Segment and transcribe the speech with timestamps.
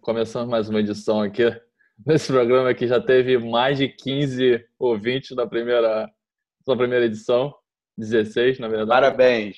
[0.00, 1.44] Começamos mais uma edição aqui.
[2.06, 6.08] Nesse programa que já teve mais de 15 ouvintes na primeira,
[6.66, 7.54] na primeira edição.
[7.98, 8.88] 16, na verdade.
[8.88, 9.56] Parabéns.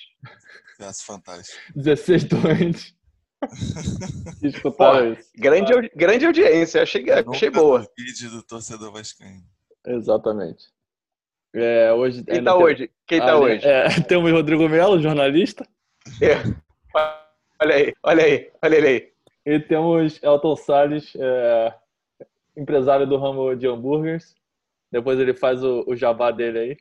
[1.04, 1.58] Fantástico.
[1.76, 2.95] 16 doentes.
[4.42, 5.30] Escutaram isso.
[5.37, 7.87] Grande, audi- grande audiência, achei, achei boa.
[7.96, 9.42] duvide do torcedor vascaíno.
[9.87, 10.67] Exatamente.
[11.54, 12.90] É, hoje, Quem tá tem- hoje?
[13.06, 13.64] Quem tá Ah, hoje?
[13.67, 15.64] é, temos o Rodrigo Melo, jornalista.
[16.20, 16.34] É.
[17.62, 19.12] Olha aí, olha aí, olha ele aí.
[19.45, 21.74] E temos Elton Salles, é,
[22.56, 24.34] empresário do ramo de hambúrgueres.
[24.91, 26.77] Depois ele faz o, o jabá dele aí.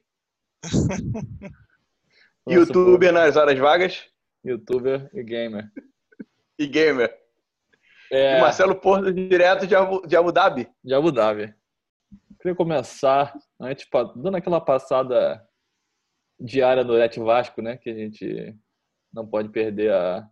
[2.47, 4.05] Youtuber nas horas vagas
[4.43, 5.71] Youtuber e gamer.
[6.57, 7.15] e gamer.
[8.11, 10.67] É, E Marcelo Porto, direto de Abu, de Abu Dhabi.
[10.83, 11.53] de Abu Dhabi.
[12.41, 15.41] Queria começar, antes, pa- dando aquela passada
[16.39, 17.77] diária do Net Vasco, né?
[17.77, 18.55] Que a gente
[19.13, 20.27] não pode perder a,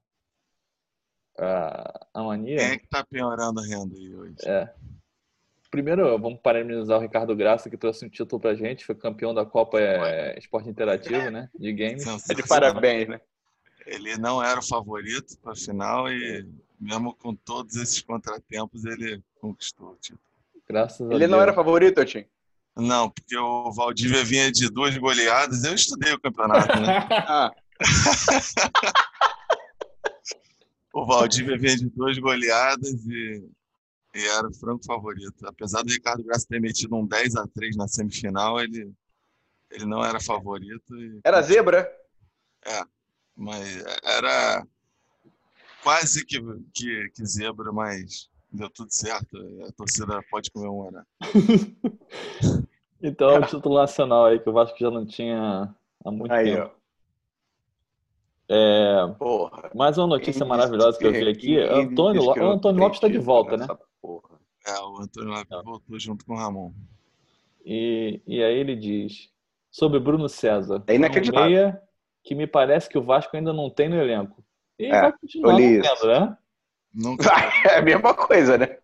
[1.39, 2.57] a, a mania.
[2.57, 4.35] Quem é que tá piorando a renda aí hoje?
[4.45, 4.69] É.
[5.71, 9.45] Primeiro, vamos parabenizar o Ricardo Graça, que trouxe um título pra gente, foi campeão da
[9.45, 11.47] Copa é, Esporte Interativo, né?
[11.57, 12.05] De games.
[12.29, 13.21] É de parabéns, né?
[13.85, 16.45] Ele não era o favorito para a final e,
[16.79, 20.21] mesmo com todos esses contratempos, ele conquistou o título.
[20.67, 21.31] Graças a Ele Deus.
[21.31, 22.25] não era favorito, Tim?
[22.75, 25.63] Não, porque o Valdívia vinha de duas goleadas.
[25.63, 27.07] Eu estudei o campeonato, né?
[27.27, 27.51] Ah,
[30.93, 33.47] O Valdívia vinha de duas goleadas e,
[34.15, 35.45] e era o franco favorito.
[35.45, 38.91] Apesar do Ricardo Graça ter metido um 10 a 3 na semifinal, ele,
[39.69, 40.95] ele não era favorito.
[40.95, 41.89] e- era zebra?
[43.35, 44.67] mas era
[45.83, 46.39] quase que,
[46.73, 49.37] que, que zebra, mas deu tudo certo.
[49.67, 51.05] A torcida pode comemorar.
[53.01, 56.53] Então, é o título nacional aí, que o Vasco já não tinha há muito Aí,
[56.53, 56.69] tempo.
[56.75, 56.78] ó.
[58.51, 59.69] É, Porra.
[59.75, 61.57] mais uma notícia maravilhosa que eu vi aqui.
[61.59, 63.67] Antônio, Lo- o Antônio Lopes está de volta, né?
[64.65, 65.61] É, o Antônio Lopes Tá.
[65.61, 66.71] voltou junto com o Ramon.
[67.63, 69.29] E, e aí ele diz
[69.69, 70.83] sobre Bruno César.
[70.87, 71.45] É inacreditável.
[71.45, 71.81] um meia
[72.23, 74.43] que me parece que o Vasco ainda não tem no elenco.
[74.79, 76.37] E É, vai continuar eu não né?
[76.91, 77.23] Nunca,
[77.71, 78.77] É a mesma coisa, né?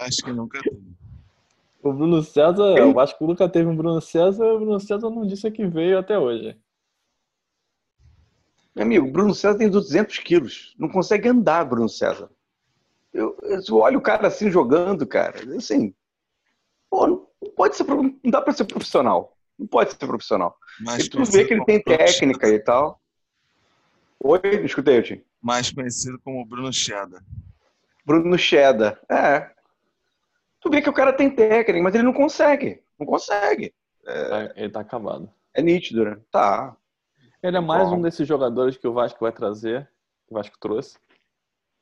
[0.00, 0.82] acho que nunca teve.
[1.82, 5.48] O Bruno César, o Vasco nunca teve um Bruno César, o Bruno César não disse
[5.52, 6.56] que veio até hoje.
[8.74, 10.74] Meu amigo, Bruno César tem 200 quilos.
[10.78, 12.30] Não consegue andar, Bruno César.
[13.12, 15.38] Eu, eu olho o cara assim jogando, cara.
[15.56, 15.94] Assim,
[16.88, 19.36] pô, não pode ser, não dá pra ser profissional.
[19.58, 20.56] Não pode ser profissional.
[20.80, 23.00] Mais E tu vê que ele tem técnica e tal.
[24.20, 25.22] Oi, escutei, Tim.
[25.40, 27.22] mais conhecido como Bruno Cheddar.
[28.06, 28.98] Bruno Cheddar.
[29.10, 29.50] É.
[30.60, 32.82] Tu vê que o cara tem técnica, mas ele não consegue.
[32.98, 33.74] Não consegue.
[34.04, 35.28] Tá- Ele tá acabado.
[35.52, 36.18] É nítido, né?
[36.30, 36.74] Tá.
[37.42, 37.96] Ele é mais Bom.
[37.96, 39.88] um desses jogadores que o Vasco vai trazer,
[40.26, 40.96] que o Vasco trouxe.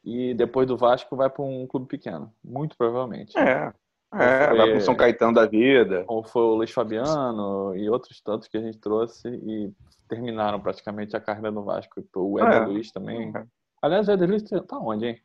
[0.03, 3.37] E depois do Vasco vai para um clube pequeno, muito provavelmente.
[3.39, 3.73] É.
[4.13, 6.03] É, Foi- vai pro São Caetano da vida.
[6.05, 9.71] Como foi o Luiz Fabiano e outros tantos que a gente trouxe e
[10.09, 12.03] terminaram praticamente a carreira no Vasco.
[12.17, 12.67] O Éder É.
[12.67, 13.33] Luiz também.
[13.81, 15.21] Aliás, o Éder Luiz tá onde, hein?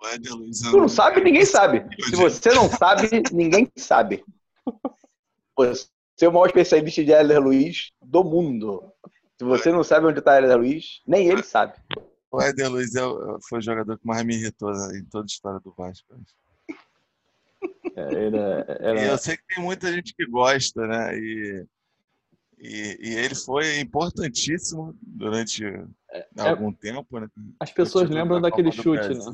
[0.00, 1.84] O Éder Luiz Tu não sabe, ninguém sabe.
[2.04, 4.24] Se você não sabe, ninguém sabe.
[5.56, 5.88] Você
[6.24, 8.92] é o maior especialista de Éder Luiz do mundo.
[9.38, 11.74] Se você não sabe onde está Éder Luiz, nem ele sabe.
[12.30, 15.24] O Éder Luiz é o- foi o jogador que mais me irritou né, em toda
[15.24, 16.14] a história do Vasco.
[17.96, 21.18] É, ele é- E era- eu sei que tem muita gente que gosta, né?
[21.18, 21.66] E,
[22.58, 25.64] e, e ele foi importantíssimo durante
[26.38, 27.28] algum tempo, né?
[27.60, 29.24] As pessoas lembram da daquele chute, né?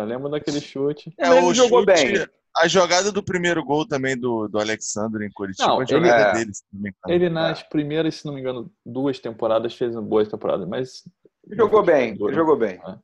[0.00, 1.14] É, lembram daquele chute.
[1.18, 2.26] É, Ele o jogou chute, bem.
[2.60, 6.28] A jogada do primeiro gol também do, do Alexandre em Curitiba, Não, a jogada ele-
[6.28, 6.32] é.
[6.32, 7.14] dele, se não me engano.
[7.24, 11.04] Ele nas primeiras, se não me engano, duas temporadas fez uma boa temporada, mas
[11.46, 12.80] Ele jogou bem, ele jogou bem.
[12.86, 12.98] É.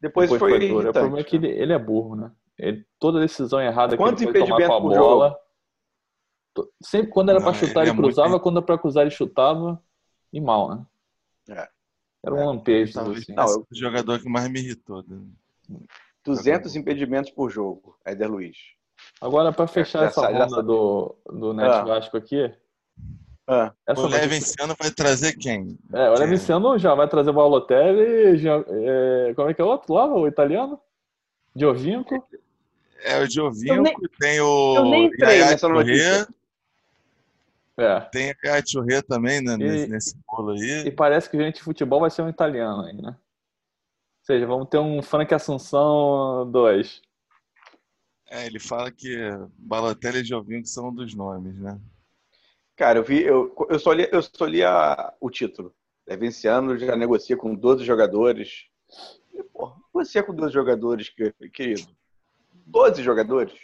[0.00, 0.88] Depois, foi, duro.
[0.90, 2.30] O problema é que ele, ele é burro, né?
[2.58, 5.38] Ele, toda decisão errada Quantos que ele foi tomar com a impedimentos por bola.
[6.82, 9.02] Sempre quando era Não, pra chutar, ele ele, é muito- cruzava, quando era pra cruzar,
[9.02, 9.82] ele chutava
[10.32, 10.86] e mal, né?
[11.50, 11.68] É.
[12.24, 12.44] Era um É.
[12.46, 13.34] lampejo, Talvez assim.
[13.34, 15.04] Não, eu- o jogador que mais me irritou.
[15.06, 15.20] né?
[16.24, 18.56] 200 impedimentos por jogo, Éder Luiz.
[19.20, 21.84] Agora, pra fechar Já essa sa- já ronda sa- do, do Net Ah.
[21.84, 22.52] Vasco aqui,
[23.48, 25.78] Ah, essa O notícia- Levenciano vai trazer quem?
[25.92, 29.68] É, o Levinciano já vai trazer o Balotelli, já- é, como é que é o
[29.68, 30.80] outro lá, o italiano?
[31.54, 32.26] Giovinco.
[33.04, 36.28] É o Giovinco, nem- tem o eu nem entrei Yaya nessa Touré, notícia.
[37.78, 38.00] É.
[38.10, 40.90] tem a Yaya Touré também né, E- nesse, bolo E aí.
[40.90, 43.10] parece que o gente de futebol vai ser um italiano aí, né?
[43.10, 47.00] Ou seja, vamos ter um Frank Assunção 2.
[48.28, 49.16] É, ele fala que
[49.56, 51.78] Balotelli e Giovinco são um dos nomes, né?
[52.76, 55.74] Cara, eu vi, eu, eu só li, eu só li a- o título.
[56.06, 58.66] Levenciano já negocia com 12 jogadores.
[59.32, 61.10] E, pô, você com 12 jogadores,
[61.52, 61.88] querido?
[62.52, 63.54] 12 jogadores?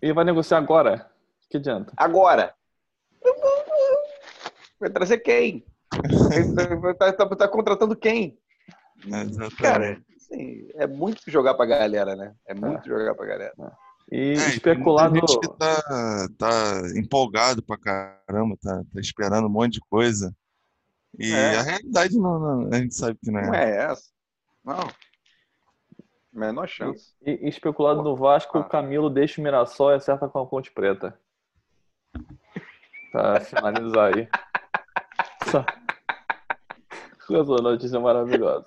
[0.00, 1.10] E vai negociar agora?
[1.50, 1.92] Que adianta?
[1.96, 2.54] Agora.
[4.78, 5.66] Vai trazer quem?
[6.94, 8.38] tá, tá, tá, contratando quem?
[9.04, 9.56] Exatamente.
[9.56, 12.34] Cara, assim, é muito jogar pra galera, né?
[12.46, 12.98] É muito é.
[12.98, 13.54] jogar pra galera.
[14.10, 15.16] E é, especular no...
[15.16, 20.34] gente que tá, tá empolgado pra caramba, tá, tá esperando um monte de coisa.
[21.18, 21.56] E é.
[21.56, 23.46] a realidade não, não, a gente sabe que não é.
[23.46, 24.10] Não é essa.
[24.64, 24.88] Não.
[26.32, 27.14] Menor chance.
[27.24, 30.70] E, e especulado no Vasco, o Camilo deixa o Mirassol e acerta com a Ponte
[30.70, 31.18] Preta.
[33.10, 34.28] Pra finalizar aí.
[35.40, 35.64] Essa
[37.62, 38.66] notícia maravilhosa.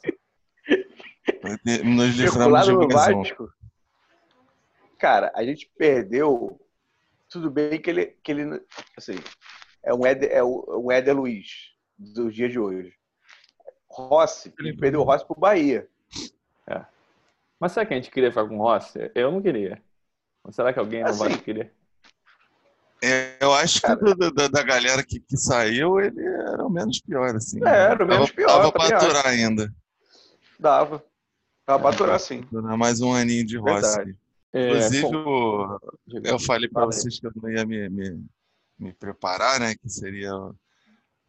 [1.84, 3.50] Nos livramos de no Vasco.
[5.00, 6.60] Cara, a gente perdeu.
[7.30, 8.62] Tudo bem que ele, que ele
[8.98, 9.16] assim,
[9.84, 12.94] é um Éder, é um Éder Luiz dos dias de hoje.
[13.90, 15.88] Rossi, gente perdeu o Rossi pro Bahia.
[16.68, 16.86] É.
[17.60, 19.12] Mas será que a gente queria ficar com o Rossi?
[19.16, 19.82] Eu não queria.
[20.44, 21.74] Mas será que alguém não assim, vai querer?
[23.40, 27.64] Eu acho que da, da, galera que, que saiu, ele era o menos pior, assim.
[27.66, 28.48] É, era o menos dava, pior.
[28.48, 29.74] Dava pra aturar ainda.
[30.60, 31.04] Dava.
[31.66, 32.46] Dava pra aturar, sim.
[32.52, 34.02] Mais um aninho de Rossi.
[34.02, 34.06] É,
[34.54, 35.80] Inclusive, com...
[36.24, 38.26] eu falei para vocês que eu não ia me, me,
[38.80, 39.76] me, preparar, né?
[39.76, 40.34] Que seria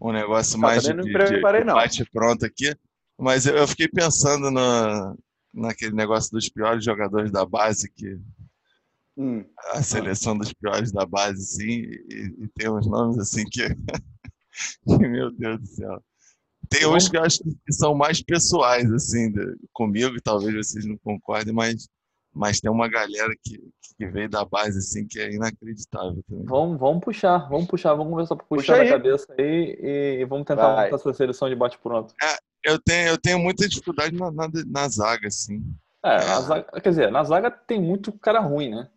[0.01, 2.75] um negócio não, mais de, de, de bate-pronto aqui.
[3.19, 5.19] Mas eu, eu fiquei pensando no,
[5.53, 8.19] naquele negócio dos piores jogadores da base que
[9.21, 9.45] Hum.
[9.75, 13.61] A seleção dos piores da base, sim, e, e tem uns nomes assim que.
[14.87, 16.03] Meu Deus do céu.
[16.71, 19.31] Tem uns que eu acho que são mais pessoais, assim,
[19.73, 21.89] comigo, talvez vocês não concordem, mas,
[22.33, 23.59] mas tem uma galera que,
[23.97, 26.45] que veio da base, assim, que é inacreditável também.
[26.47, 30.25] Vamos, vamos puxar, vamos puxar, vamos começar a puxar Puxa a cabeça aí e, e
[30.25, 30.85] vamos tentar Vai.
[30.85, 32.15] montar essa seleção de bate-pronto.
[32.23, 32.37] É,
[32.71, 35.63] eu, tenho, eu tenho muita dificuldade na, na, na zaga, assim.
[36.05, 36.41] É, é.
[36.41, 38.89] Zaga, quer dizer, na zaga tem muito cara ruim, né?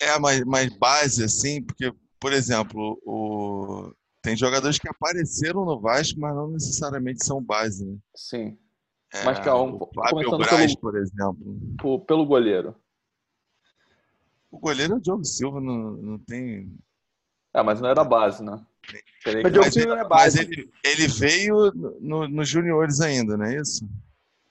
[0.00, 1.90] É, mas, mas base, assim, porque,
[2.20, 3.90] por exemplo, o...
[4.22, 7.96] tem jogadores que apareceram no Vasco, mas não necessariamente são base, né?
[8.14, 8.58] Sim.
[9.20, 12.00] É, mas um, o Fábio Braz, pelo, por exemplo.
[12.06, 12.74] Pelo goleiro.
[14.50, 16.72] O goleiro é o Diogo Silva, não, não tem.
[17.52, 18.60] Ah, mas não era base, né?
[19.24, 23.88] Mas, mas, ele, é mas ele, ele, veio no, nos juniores ainda, não é isso?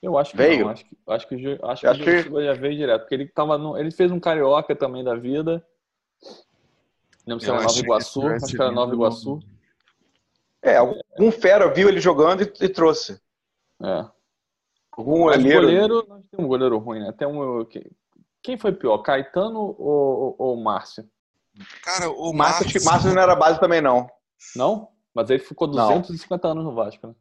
[0.01, 0.65] Eu acho que veio.
[0.65, 0.71] não.
[0.71, 2.43] Acho que, acho que, acho que, acho que...
[2.43, 3.01] já veio direto.
[3.01, 5.65] Porque ele, tava no, ele fez um carioca também da vida.
[7.25, 8.27] Não sei se era Nova Iguaçu.
[8.27, 9.39] Acho que era Nova Iguaçu.
[10.61, 13.19] É, algum fera viu ele jogando e, e trouxe.
[13.81, 14.05] É.
[14.97, 15.61] Algum goleiro.
[15.61, 16.05] goleiro.
[16.07, 17.11] Nós temos um goleiro ruim, né?
[17.11, 17.65] Tem um.
[18.41, 21.03] Quem foi pior, Caetano ou, ou Márcio?
[21.83, 22.65] Cara, o Márcio.
[22.65, 24.09] Márcio, Márcio não era base também, não.
[24.55, 24.89] Não?
[25.13, 26.51] Mas ele ficou 250 não.
[26.51, 27.15] anos no Vasco, né?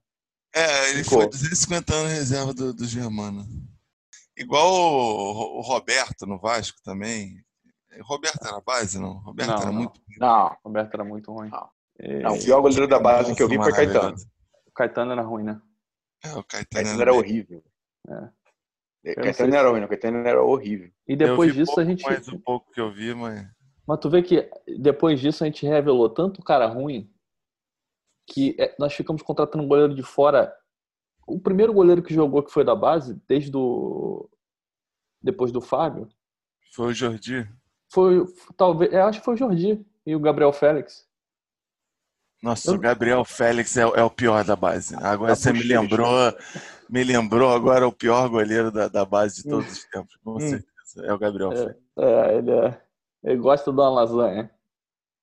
[0.54, 1.20] É, ele Ficou.
[1.20, 3.44] foi 250 anos reserva do, do Germano.
[4.36, 7.36] Igual o, o, Roberto no Vasco também.
[8.02, 9.18] Roberto era base, não?
[9.18, 9.72] Roberto não, era não.
[9.72, 11.50] muito Não, Roberto era muito ruim.
[11.50, 12.22] Não, e...
[12.22, 14.16] não o pior goleiro da base que eu vi foi Caetano.
[14.66, 15.60] O Caetano era ruim, né?
[16.24, 17.64] É, o Caetano, Caetano era, era horrível.
[18.08, 19.14] É.
[19.14, 20.90] Caetano não era ruim, o Caetano era horrível.
[21.06, 22.02] E depois disso a gente.
[22.04, 23.46] Mais um pouco que eu vi, mas.
[23.86, 27.10] Mas tu vê que depois disso a gente revelou tanto cara ruim
[28.26, 30.54] que é, nós ficamos contratando um goleiro de fora.
[31.26, 34.30] O primeiro goleiro que jogou que foi da base, desde do
[35.22, 36.08] depois do Fábio,
[36.72, 37.48] foi o Jordi.
[37.90, 38.26] Foi
[38.56, 41.08] talvez, eu acho que foi o Jordi e o Gabriel Félix.
[42.44, 42.74] Nossa, eu...
[42.74, 44.94] o Gabriel Félix é, é, o pior da base.
[44.96, 46.10] Agora tá você me lembrou,
[46.90, 50.40] me lembrou agora o pior goleiro da, da base de todos os tempos, com hum.
[50.40, 51.06] certeza.
[51.06, 51.80] É o Gabriel é, Félix.
[51.98, 52.80] É, ele, é,
[53.24, 54.50] ele gosta de uma lasanha.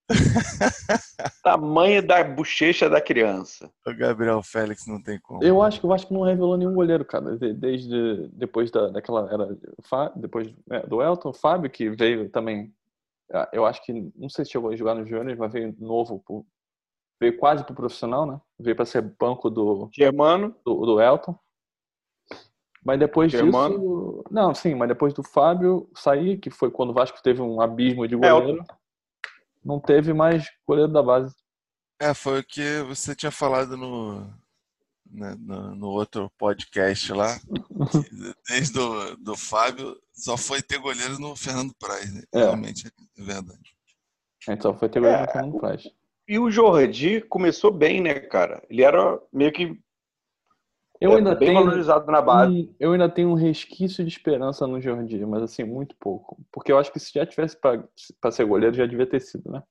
[1.44, 3.72] Tamanho da bochecha da criança.
[3.86, 5.44] O Gabriel Félix não tem como.
[5.44, 7.38] Eu acho que o Vasco não revelou nenhum goleiro, cara.
[7.38, 9.58] Desde depois da, daquela era
[10.16, 12.74] depois é, do Elton, o Fábio que veio também.
[13.32, 16.20] Ah, eu acho que não sei se chegou a jogar no Júnior, mas veio novo,
[17.22, 18.42] veio quase pro profissional, né?
[18.60, 21.38] Veio para ser banco do Germano, do, do Elton.
[22.84, 23.78] Mas depois Germano.
[23.78, 27.62] disso, não, sim, mas depois do Fábio sair, que foi quando o Vasco teve um
[27.62, 28.58] abismo de goleiro.
[28.58, 28.76] Elton
[29.64, 31.36] não teve mais goleiro da base.
[32.02, 34.22] É, foi o que você tinha falado no,
[35.06, 37.40] né, no, no, outro podcast lá.
[38.50, 42.12] Desde do, do Fábio, só foi ter goleiro no Fernando Praz.
[42.12, 42.24] Né?
[42.34, 42.40] É.
[42.40, 43.76] Realmente, é verdade.
[44.50, 45.84] Então foi ter goleiro é, no Fernando Praz.
[46.32, 48.64] E o Jordi começou bem, né, cara?
[48.70, 49.78] Ele era meio que
[51.02, 52.74] eu ainda bem tenho, valorizado na base.
[52.80, 56.42] Eu ainda tenho um resquício de esperança no Jordi, mas assim, muito pouco.
[56.50, 59.62] Porque eu acho que se já tivesse para ser goleiro, já devia ter sido, né?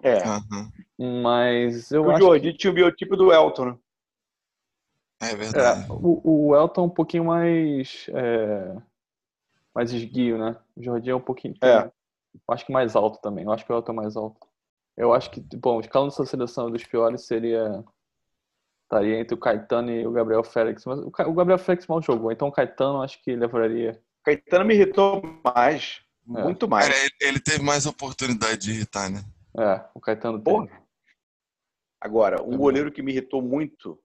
[0.00, 0.18] É.
[0.28, 1.22] Uhum.
[1.24, 2.22] Mas eu o acho.
[2.22, 2.58] O Jordi que...
[2.58, 3.78] tinha o biotipo do Elton, né?
[5.22, 5.90] É verdade.
[5.90, 8.06] É, o, o Elton é um pouquinho mais.
[8.14, 8.76] É,
[9.74, 10.56] mais esguio, né?
[10.76, 11.56] O Jorginho é um pouquinho.
[11.60, 11.78] É.
[11.82, 13.44] Eu acho que mais alto também.
[13.44, 14.45] Eu acho que o Elton é mais alto.
[14.96, 17.84] Eu acho que, bom, o escalão dessa seleção dos piores seria.
[18.84, 20.84] Estaria entre o Caetano e o Gabriel Félix.
[20.86, 24.00] Mas o Ca- o Gabriel Félix mal jogou, então o Caetano acho que levaria.
[24.24, 26.00] Caetano me irritou mais.
[26.36, 26.42] É.
[26.42, 26.86] Muito mais.
[26.88, 29.24] Cara, ele, teve mais oportunidade de irritar, né?
[29.58, 30.40] É, o Caetano.
[30.40, 30.68] Porra.
[32.00, 33.98] Agora, um goleiro que me irritou muito,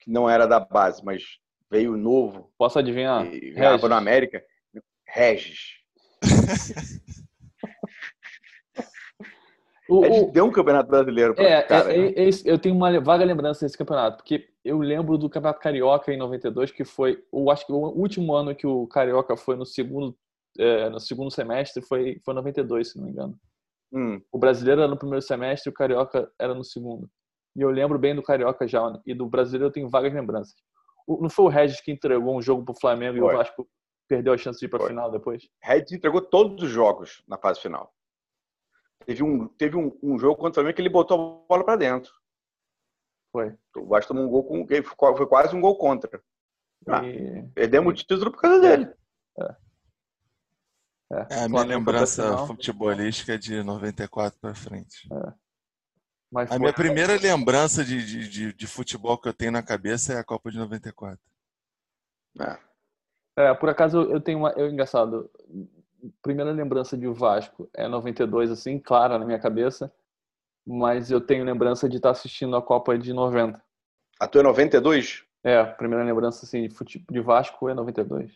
[0.00, 1.22] que não era da base, mas
[1.70, 3.24] veio novo Posso adivinhar?
[3.26, 3.88] e Regis.
[3.88, 4.42] no América,
[5.06, 5.74] Regis.
[9.88, 11.92] O- o- deu um campeonato brasileiro pra É, cara.
[11.94, 12.12] é, né?
[12.16, 16.12] é, esse- eu tenho uma vaga lembrança desse campeonato, porque eu lembro do Campeonato Carioca
[16.12, 19.66] em 92, que foi, o acho que o último ano que o Carioca foi no
[19.66, 20.16] segundo,
[20.58, 23.38] é, no segundo semestre foi, foi 92, se não me engano.
[23.92, 27.08] Hum, O brasileiro era no primeiro semestre e o Carioca era no segundo.
[27.54, 30.54] E eu lembro bem do Carioca já, e do brasileiro eu tenho vagas lembranças.
[31.06, 33.34] O- não foi o Regis que entregou um jogo pro Flamengo e Foi.
[33.34, 33.68] o Vasco
[34.08, 34.88] perdeu a chance de ir pra Foi.
[34.88, 35.46] final depois?
[35.62, 37.92] Regis entregou todos os jogos na fase final.
[39.06, 41.76] Teve um, teve um, um jogo contra o Flamengo que ele botou a bola pra
[41.76, 42.12] dentro.
[43.32, 43.56] Foi.
[43.76, 44.66] O Vasco tomou um gol com.
[44.66, 46.22] Foi foi quase um gol contra.
[46.88, 47.04] Ah.
[47.04, 48.92] E- Perdemos o título por causa dele.
[51.12, 55.08] É, a minha Flamengo foi pra lembrança futebolística é de 94 pra frente.
[56.32, 59.62] Mas A foi- minha primeira lembrança de, de, de, de futebol que eu tenho na
[59.62, 61.18] cabeça é a Copa de 94.
[62.40, 62.58] É.
[63.36, 64.50] É, por acaso eu tenho uma.
[64.52, 65.30] Eu, engraçado.
[66.22, 69.92] Primeira lembrança de Vasco é 92, assim, clara na minha cabeça.
[70.66, 73.62] Mas eu tenho lembrança de estar assistindo a Copa de 90.
[74.18, 75.24] A tua é 92?
[75.42, 78.32] É, a primeira lembrança assim, de, de Vasco é 92.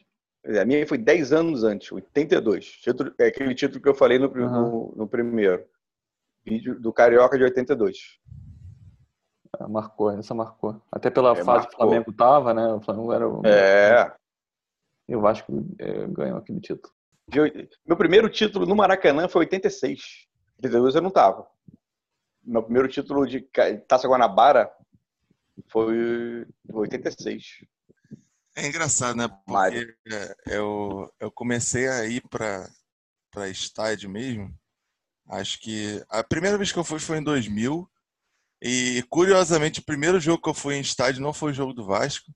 [0.61, 2.67] A minha foi 10 anos antes, 82.
[2.67, 4.63] Título, é aquele título que eu falei no, Aham.
[4.63, 5.65] no, no primeiro.
[6.45, 8.19] Vídeo do Carioca de 82.
[9.59, 10.81] É, marcou, essa marcou.
[10.93, 11.69] Até pela É, fase marcou.
[11.71, 12.67] que o Flamengo tava, né?
[12.75, 13.43] O Flamengo era o.
[13.47, 14.15] É.
[15.09, 16.93] E o Vasco é, ganhou aquele título.
[17.29, 20.01] De Meu primeiro título no Maracanã foi 86.
[20.57, 21.47] 82 eu não tava.
[22.43, 23.47] Meu primeiro título de
[23.87, 24.71] Taça Guanabara
[25.69, 27.45] foi 86.
[28.57, 29.29] É engraçado, né?
[29.47, 29.97] Porque
[30.47, 32.69] eu, eu comecei a ir para
[33.31, 34.53] para estádio mesmo.
[35.29, 37.89] Acho que a primeira vez que eu fui foi em 2000.
[38.61, 41.85] E curiosamente, o primeiro jogo que eu fui em estádio não foi o jogo do
[41.85, 42.33] Vasco.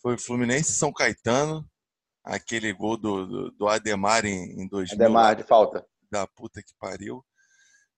[0.00, 1.68] Foi Fluminense São Caetano.
[2.24, 4.94] Aquele gol do, do, do Ademar em, em 2000.
[4.94, 5.86] Ademar de falta.
[6.10, 7.24] da puta que pariu.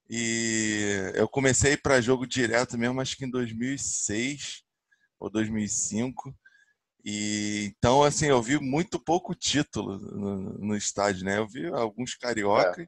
[0.08, 4.62] E eu comecei para jogo direto mesmo, acho que em 2006
[5.18, 6.34] ou 2005.
[7.04, 11.38] E então assim, eu vi muito pouco título no, no estádio, né?
[11.38, 12.86] Eu vi alguns cariocas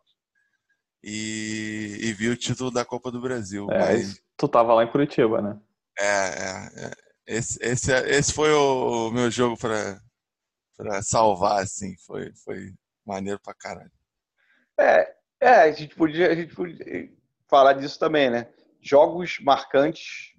[1.02, 3.66] e, e vi o título da Copa do Brasil.
[3.70, 5.58] É, mas tu tava lá em Curitiba, né?
[5.98, 6.90] é, é, é.
[7.26, 9.98] Esse, esse, esse foi o, o meu jogo para
[10.76, 11.96] para salvar, assim.
[12.06, 13.90] Foi, foi maneiro pra caralho.
[14.78, 17.10] É, é, a gente podia, a gente podia
[17.48, 18.48] falar disso também, né?
[18.80, 20.34] Jogos marcantes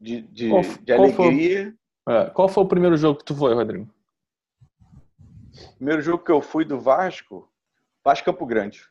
[0.00, 1.74] de, de, Qual- de qual foi o- alegria.
[2.08, 3.88] É, Qual foi o primeiro jogo que tu foi, Rodrigo?
[5.76, 7.48] Primeiro jogo que eu fui do Vasco,
[8.04, 8.82] Vasco Campo Grande.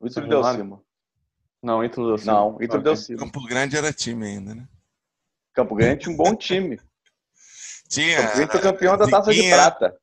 [0.00, 0.42] O Ítalo Del?
[0.44, 0.82] Cima.
[1.62, 2.32] Não, Ítalo Del Cima.
[2.32, 2.82] Não, Ítalo.
[2.82, 3.18] Del Cima.
[3.20, 4.68] Campo Grande era time ainda, né?
[5.52, 6.80] Campo Grande tinha um bom time.
[7.92, 8.16] Tinha.
[8.22, 9.96] Campo Grande foi campeão da Taça de Ziquinha, Prata.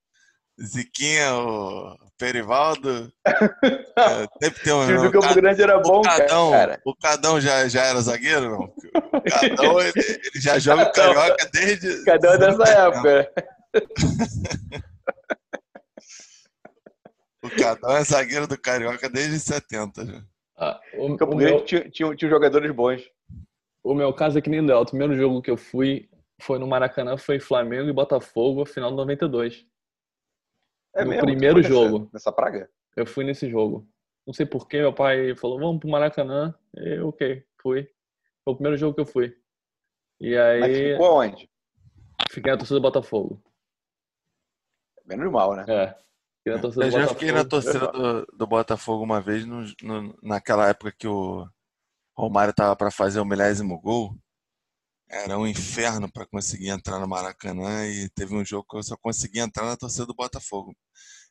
[0.62, 3.12] Ziquinha, o Perivaldo.
[4.00, 4.82] É, sempre tem um.
[4.82, 6.82] O time do o Campo Ca- Grande era bom, o Cadão, cara.
[6.86, 8.64] o Cadão já, já era zagueiro, não?
[8.64, 12.04] O Cadão, ele, ele já joga o Carioca desde.
[12.06, 13.32] Cadê dessa época?
[17.42, 20.06] O Cadão é zagueiro do Carioca desde 70.
[20.06, 20.22] Já.
[20.58, 23.02] Ah, o, Campo o Grande meu, tinha, tinha, tinha jogadores bons.
[23.84, 24.82] o meu caso é que nem o dela.
[24.82, 26.09] O primeiro jogo que eu fui
[26.42, 29.66] foi no Maracanã, foi Flamengo e Botafogo, final de 92.
[30.96, 31.26] É No mesmo?
[31.26, 32.10] primeiro nessa- jogo.
[32.14, 32.70] Nessa praga?
[32.96, 33.88] Eu fui nesse jogo.
[34.26, 36.54] Não sei porquê, meu pai falou, vamos pro Maracanã.
[36.76, 37.84] Eu, ok, fui.
[38.44, 39.36] Foi o primeiro jogo que eu fui.
[40.20, 41.50] E Mas aí, ficou onde?
[42.32, 43.42] fiquei na torcida do Botafogo.
[45.06, 45.66] Menos mal, né?
[45.68, 45.88] É.
[46.38, 47.20] Fiquei na torcida Eu do já Botafogo.
[47.20, 51.48] fiquei na torcida do, do Botafogo uma vez, no- no- naquela época que o
[52.18, 54.16] Romário tava para fazer o milésimo gol.
[55.10, 58.96] Era um inferno para conseguir entrar no Maracanã e teve um jogo que eu só
[58.96, 60.76] consegui entrar na torcida do Botafogo.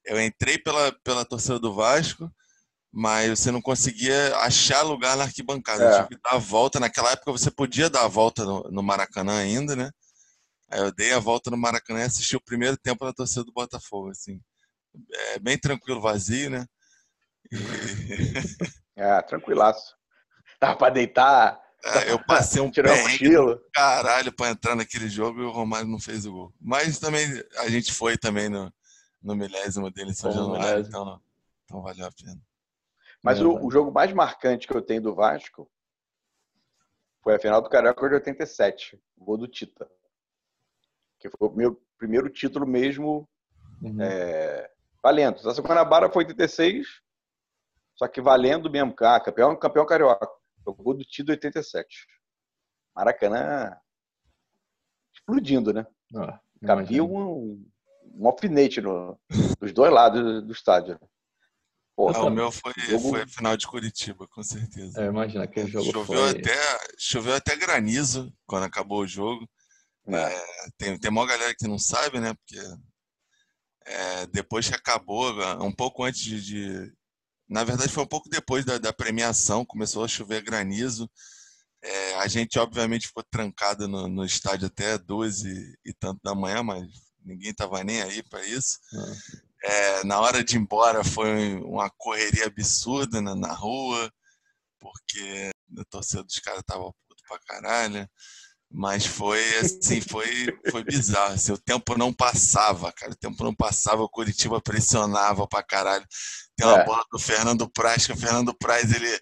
[0.05, 2.29] Eu entrei pela, pela torcida do Vasco,
[2.93, 5.85] mas você não conseguia achar lugar na arquibancada.
[5.85, 5.91] É.
[5.93, 6.81] Tinha que dar a volta.
[6.81, 9.91] Naquela época você podia dar a volta no, no Maracanã ainda, né?
[10.71, 13.53] Aí eu dei a volta no Maracanã e assisti o primeiro tempo na torcida do
[13.53, 14.41] Botafogo, assim.
[15.35, 16.67] É bem tranquilo, vazio, né?
[17.53, 17.59] E-
[18.97, 19.95] É, tranquilaço.
[20.61, 21.68] Dava pra deitar É,
[22.07, 26.27] eu passei um Tirar perrengue caralho pra entrar naquele jogo e o Romário não fez
[26.27, 26.55] o gol.
[26.61, 27.27] Mas também
[27.59, 28.73] a gente foi também no,
[29.23, 31.21] no milésimo dele em São Januário, então,
[31.65, 32.41] então valeu a pena.
[33.23, 35.71] Mas É, o, o jogo mais marcante que eu tenho do Vasco
[37.23, 39.89] foi a final do Carioca de 87, o gol do Tita.
[41.19, 43.29] Que foi o meu primeiro título mesmo
[43.83, 44.01] Uhum.
[44.01, 44.71] é,
[45.03, 45.49] valendo.
[45.49, 46.87] A Guanabara foi 86,
[47.97, 48.95] só que valendo mesmo.
[49.01, 50.29] Ah, campeão, campeão carioca.
[50.75, 52.07] Gol do Tito 87.
[52.95, 53.77] Maracanã
[55.15, 55.87] explodindo, né?
[56.17, 57.65] Ah, Cabia um,
[58.15, 59.19] um alfinete no,
[59.61, 60.99] dos dois lados do estádio.
[62.15, 65.03] Ah, o meu foi, jogo- foi a final de Curitiba, com certeza.
[65.03, 66.31] É, imagina, aquele jogo Choveu foi...
[66.41, 66.57] até,
[66.97, 69.49] choveu até granizo quando acabou o jogo.
[70.07, 70.29] né?
[70.77, 72.35] Tem, tem uma galera que não sabe, né?
[72.35, 72.61] Porque
[73.85, 76.98] é, depois que acabou, um pouco antes de, de-
[77.49, 81.11] Na verdade, foi um pouco depois da, da premiação, começou a chover granizo.
[81.83, 86.63] É, a gente, obviamente, ficou trancado no, no estádio até 12 e tanto da manhã,
[86.63, 86.87] mas
[87.25, 88.79] ninguém estava nem aí para isso.
[89.63, 94.13] É, na hora de ir embora foi uma correria absurda na, na rua,
[94.79, 98.09] porque a torcida dos caras tava puto pra caralho.
[98.71, 100.27] Mas foi assim, foi,
[100.71, 101.33] foi bizarro.
[101.35, 103.13] Assim, o tempo não passava, cara.
[103.13, 106.05] O tempo não passava, o Curitiba pressionava pra caralho.
[106.57, 106.85] Tem uma É.
[106.85, 109.19] bola do Fernando Praz, que o Fernando Praz ele,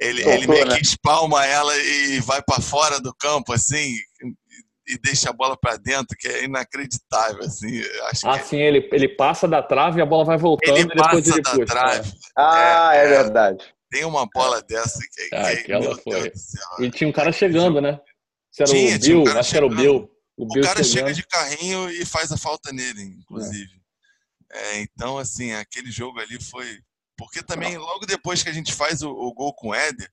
[0.00, 0.76] ele, Soltou, ele meio né?
[0.76, 3.94] que espalma ela e vai pra fora do campo, assim,
[4.88, 7.82] e deixa a bola pra dentro, que é inacreditável, assim.
[8.10, 10.88] Acho que Ah, sim, ele, ele passa da trave e a bola vai voltando ele
[10.88, 11.64] depois passa ele da puxa.
[11.66, 12.12] trave.
[12.38, 13.08] Ah, é, é.
[13.08, 13.64] verdade.
[13.90, 16.12] Tem uma bola dessa que, Ah, que aquela meu foi.
[16.22, 16.68] Deus do céu.
[16.78, 16.84] É.
[16.84, 18.00] E tinha um cara chegando, né?
[18.58, 19.70] Se era Tinha, o um Bill, cara acho que era o.
[19.70, 20.10] Bill.
[20.36, 20.92] O, O Bill cara chegando.
[21.08, 23.72] chega de carrinho e faz a falta nele, inclusive.
[24.50, 26.80] É, então, assim, aquele jogo ali foi.
[27.16, 30.08] Porque também, logo depois que a gente faz o, o gol com o Éder,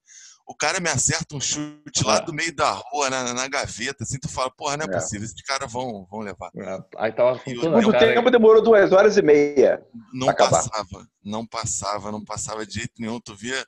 [0.48, 2.22] o cara me acerta um chute lá É.
[2.22, 5.00] do meio da rua, na, na gaveta, assim, tu fala, porra, não é, É.
[5.00, 6.50] possível, esses caras vão, vão levar.
[6.56, 8.14] É, Aí tava com E o cara.
[8.16, 9.86] tempo demorou duas horas e meia.
[10.14, 10.64] Não Pra acabar.
[10.68, 13.20] passava, não passava, não passava de jeito nenhum.
[13.20, 13.66] Tu via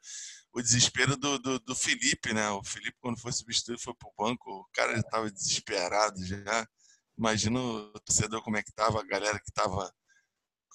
[0.57, 2.49] o desespero do, do, do Felipe, né?
[2.49, 6.67] O Felipe, quando foi substituído, foi pro banco, o cara já tava desesperado já.
[7.15, 9.91] Imagina o torcedor como é que tava, a galera que tava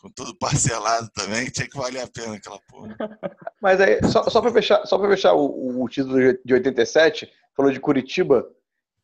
[0.01, 2.97] com tudo parcelado também, tinha que valer a pena aquela porra.
[3.61, 7.73] Mas aí, só, só para fechar, só pra fechar o, o título de 87, falou
[7.73, 8.49] de Curitiba.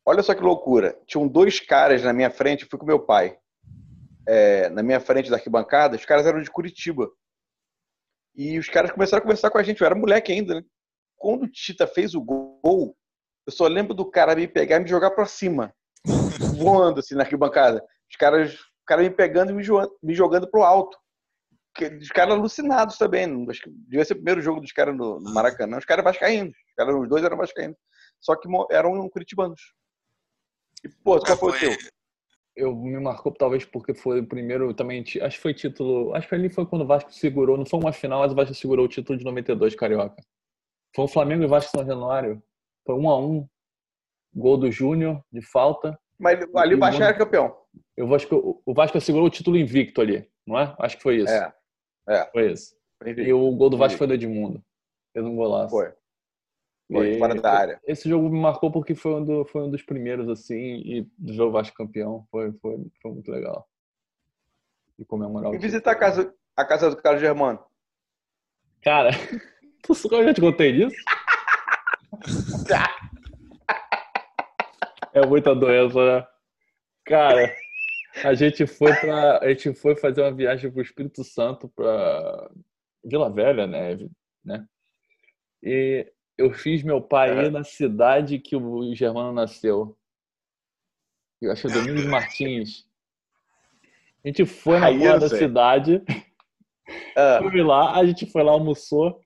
[0.05, 0.97] Olha só que loucura.
[1.05, 3.37] Tinham dois caras na minha frente, fui com meu pai.
[4.25, 7.09] é, na minha frente da arquibancada, os caras eram de Curitiba.
[8.39, 9.81] E os caras começaram a conversar com a gente.
[9.81, 10.63] Eu era moleque ainda, né?
[11.17, 12.95] Quando o Tita fez o gol,
[13.45, 15.75] eu só lembro do cara me pegar e me jogar pra cima.
[16.57, 17.83] Voando assim na arquibancada.
[18.09, 20.97] Os caras, o cara me pegando e me jogando, me jogando pro alto.
[21.99, 23.25] Os caras alucinados também.
[23.49, 25.77] Acho que devia ser o primeiro jogo dos caras no, no Maracanã.
[25.77, 26.55] Os caras vascaínos.
[26.55, 27.77] Os, caras, os dois eram vascaínos.
[28.21, 29.73] Só que eram curitibanos.
[30.81, 31.71] E, pô, qual foi o teu?
[32.59, 36.35] Eu me marcou talvez porque foi o primeiro também, acho que foi título, acho que
[36.35, 38.89] ali foi quando o Vasco segurou, não foi uma final, mas o Vasco segurou o
[38.89, 40.21] título de 92 carioca.
[40.93, 42.43] Foi o Flamengo e Vasco São Januário.
[42.85, 43.47] Foi um a um.
[44.35, 45.97] Gol do Júnior de falta.
[46.19, 47.55] Mas ali o Vasco era campeão.
[47.95, 50.75] Eu Vasco, o Vasco segurou o título invicto ali, não é?
[50.79, 51.33] Acho que foi isso.
[51.33, 51.53] É.
[52.07, 52.25] É.
[52.31, 52.75] Foi isso.
[53.05, 54.61] E o gol do Vasco foi do Edmundo.
[55.13, 55.69] Fez um golaço.
[55.69, 55.93] Foi.
[56.91, 57.79] Foi, E fora da área.
[57.85, 61.33] Esse jogo me marcou porque foi um, do- foi um dos primeiros, assim, e do
[61.33, 62.25] jogo Vasco campeão.
[62.31, 63.67] Foi, foi, foi muito legal.
[64.97, 67.59] E comemorar o E visitar a casa, a casa do Carlos Germano.
[68.81, 69.11] Cara,
[69.83, 70.95] tu eu já te contei disso?
[75.11, 76.27] É muita doença, né?
[77.03, 77.55] Cara,
[78.23, 82.49] a gente foi para a gente foi fazer uma viagem pro Espírito Santo para
[83.03, 83.97] Vila Velha, né,
[84.45, 84.65] né?
[85.63, 89.97] E eu fiz meu pai ir na cidade que o Germano nasceu.
[91.41, 92.87] Eu acho que é Domingos Martins.
[94.23, 95.39] A gente foi na porra não da sei.
[95.39, 96.01] cidade,
[97.15, 99.21] Ah, fui lá, a gente foi lá, almoçou.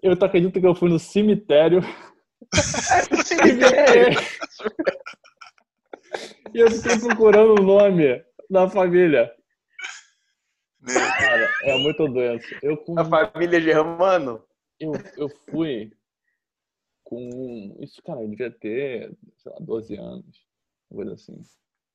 [0.00, 1.80] Eu tô acredito que eu fui no cemitério.
[6.54, 9.34] E eu fiquei procurando o nome da família.
[10.86, 12.46] Cara, é muito doença.
[12.62, 14.44] Eu, com, a família Germano.
[14.78, 15.92] eu, eu fui
[17.12, 17.76] com.
[17.80, 20.24] Isso, cara, eu devia ter, sei lá, 12 anos.
[20.90, 21.42] Uma coisa assim.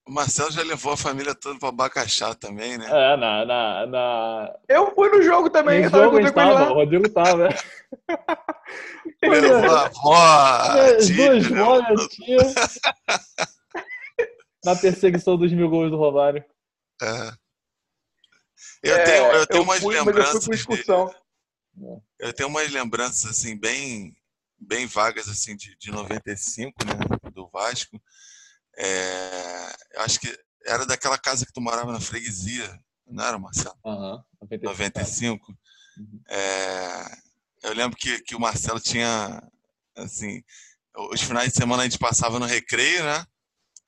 [0.07, 2.85] O Marcelo já levou a família toda para Abacaxá também, né?
[2.85, 3.45] É, na.
[3.45, 4.59] na, na...
[4.69, 5.79] Eu fui no jogo também.
[5.79, 6.31] No eu tava jogo lá.
[6.31, 7.49] tava, o Rodrigo tava.
[9.21, 11.57] Levou a avó, tia, duas né?
[11.63, 12.37] bolas, tia.
[14.63, 16.43] Na perseguição dos mil gols do Romário.
[17.01, 17.31] É.
[18.83, 20.45] Eu É, tenho, eu tenho umas fui, mas eu fui lembranças.
[20.45, 21.15] por de- excursão.
[22.19, 24.15] eu tenho umas lembranças assim bem
[24.59, 26.93] bem vagas assim de, de 95, né,
[27.31, 28.01] do Vasco.
[28.77, 33.75] É, eu acho que era daquela casa que tu morava na freguesia, não era, Marcelo?
[33.85, 34.65] Aham, 95.
[34.65, 35.51] 95.
[35.97, 36.21] Uhum.
[36.29, 37.17] É,
[37.63, 39.41] eu lembro que, que o Marcelo tinha,
[39.95, 40.43] assim,
[41.11, 43.25] os finais de semana a gente passava no recreio, né?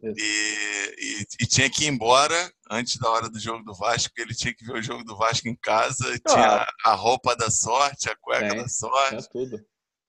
[0.02, 4.22] E, e, e tinha que ir embora antes da hora do jogo do Vasco, porque
[4.22, 6.08] ele tinha que ver o jogo do Vasco em casa.
[6.16, 6.72] e Tinha Claro.
[6.86, 9.60] a roupa da sorte, a cueca da Tinha sorte, tudo.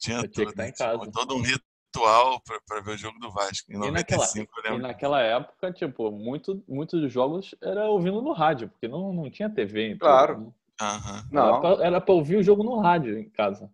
[0.01, 1.11] Tinha eu tinha que estar em tinha casa.
[1.13, 3.71] todo um ritual para ver o jogo do Vasco.
[3.73, 8.21] Em E naquela, 95, eu e naquela época, tipo, muito, muitos dos jogos era ouvindo
[8.23, 9.89] no rádio, porque não, não tinha TV.
[9.89, 10.41] em tudo, Claro.
[10.41, 10.53] né?
[10.81, 13.71] Era Não, pra, era pra ouvir o jogo no rádio em casa.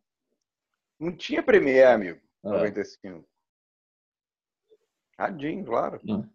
[0.99, 2.21] não tinha Premier, amigo.
[2.45, 2.49] É.
[2.49, 3.25] 95.
[5.19, 6.01] Radinho, claro.
[6.05, 6.29] Não.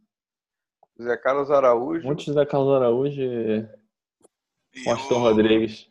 [1.02, 2.06] Zé Carlos Araújo.
[2.06, 3.60] Muitos da Carlos Araújo e
[4.74, 5.90] E Washington o, Rodrigues.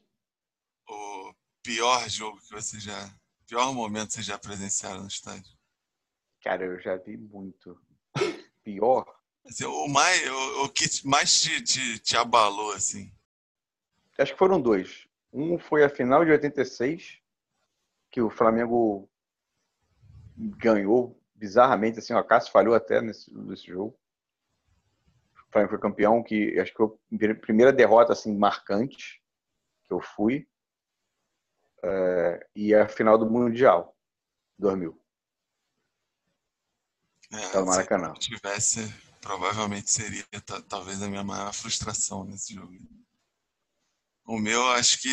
[0.89, 3.13] o pior jogo que você já.
[3.51, 5.59] Pior momento que vocês já presenciaram no estádio?
[6.41, 7.77] Cara, eu já vi muito.
[8.63, 9.05] Pior.
[9.45, 13.13] Assim, o, mais, o, o que mais te, te, te abalou, assim?
[14.17, 15.09] Acho que foram dois.
[15.33, 17.19] Um foi a final de 86,
[18.09, 19.11] que o Flamengo
[20.37, 23.99] ganhou bizarramente, assim, o Acácio falhou até nesse, nesse jogo.
[25.35, 29.21] O Flamengo foi campeão, que acho que foi a primeira- primeira derrota, assim, marcante
[29.87, 30.47] que eu fui.
[31.83, 33.97] É, e a final do Mundial,
[34.59, 35.01] 2000,
[37.33, 38.13] É, pelo Maracanã.
[38.15, 38.81] Se tivesse,
[39.21, 42.75] provavelmente seria ta- talvez a minha maior frustração nesse jogo.
[44.25, 45.09] O meu, acho que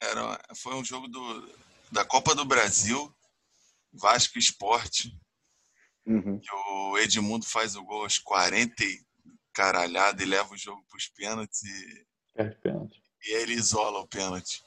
[0.00, 1.54] era, foi um jogo do,
[1.92, 3.14] da Copa do Brasil,
[3.92, 5.16] Vasco Esporte,
[6.06, 6.38] Uhum.
[6.38, 9.02] que o Edmundo faz o gol aos 40 e
[9.54, 13.02] caralhada e leva o jogo para os pênaltis e, Perde pênalti.
[13.22, 14.62] e ele isola o pênalti.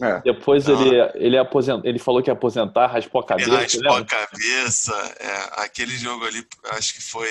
[0.00, 0.72] É, Depois Ah.
[0.72, 1.82] ele, ele, aposent...
[1.84, 3.78] ele falou que ia aposentar, raspou a Ele cabeça.
[3.82, 4.92] raspou a cabeça.
[5.18, 7.28] é, aquele jogo ali, acho que foi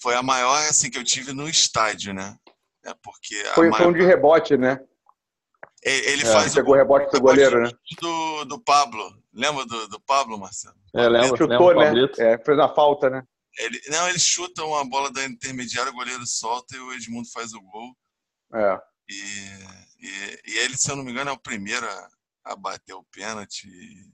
[0.00, 2.36] foi a maior assim que eu tive no estádio, né?
[2.84, 4.78] É porque a foi, foi maior- um de rebote, né?
[5.82, 7.70] ele ele É, faz o Pegou o rebote do goleiro, né?
[8.00, 9.16] do, do Pablo.
[9.32, 10.76] Lembra do, do Pablo, Marcelo?
[10.94, 11.92] É, lembra, Chutou, né?
[12.18, 13.22] É, fez uma falta, né?
[13.58, 17.52] Ele, não, ele chuta uma bola da intermediária, o goleiro solta e o Edmundo faz
[17.54, 17.92] o gol.
[18.54, 18.78] É.
[19.08, 19.18] E,
[19.98, 22.10] e, e ele, se eu não me engano, é o primeiro a,
[22.44, 24.12] a bater o pênalti e,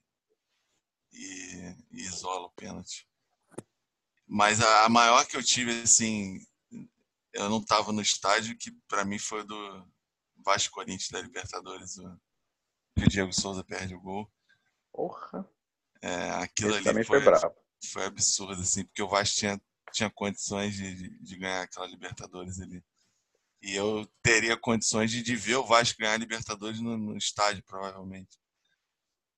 [1.12, 3.09] e- e isola o pênalti.
[4.27, 6.38] Mas a, a maior que eu tive, assim,
[7.33, 9.87] eu não estava no estádio, que para mim foi do
[10.44, 12.20] Vasco Corinthians da Libertadores, o,
[12.97, 14.31] que o Diego Souza perde o gol.
[14.92, 15.49] Porra.
[16.01, 17.55] É, aquilo Esse ali também foi, foi bravo.
[17.92, 19.61] foi absurdo, assim, porque o Vasco tinha,
[19.92, 22.83] tinha condições de, de- de ganhar aquela Libertadores ali.
[23.64, 27.64] E eu teria condições de, de ver o Vasco ganhar a Libertadores no, no estádio,
[27.64, 28.37] provavelmente.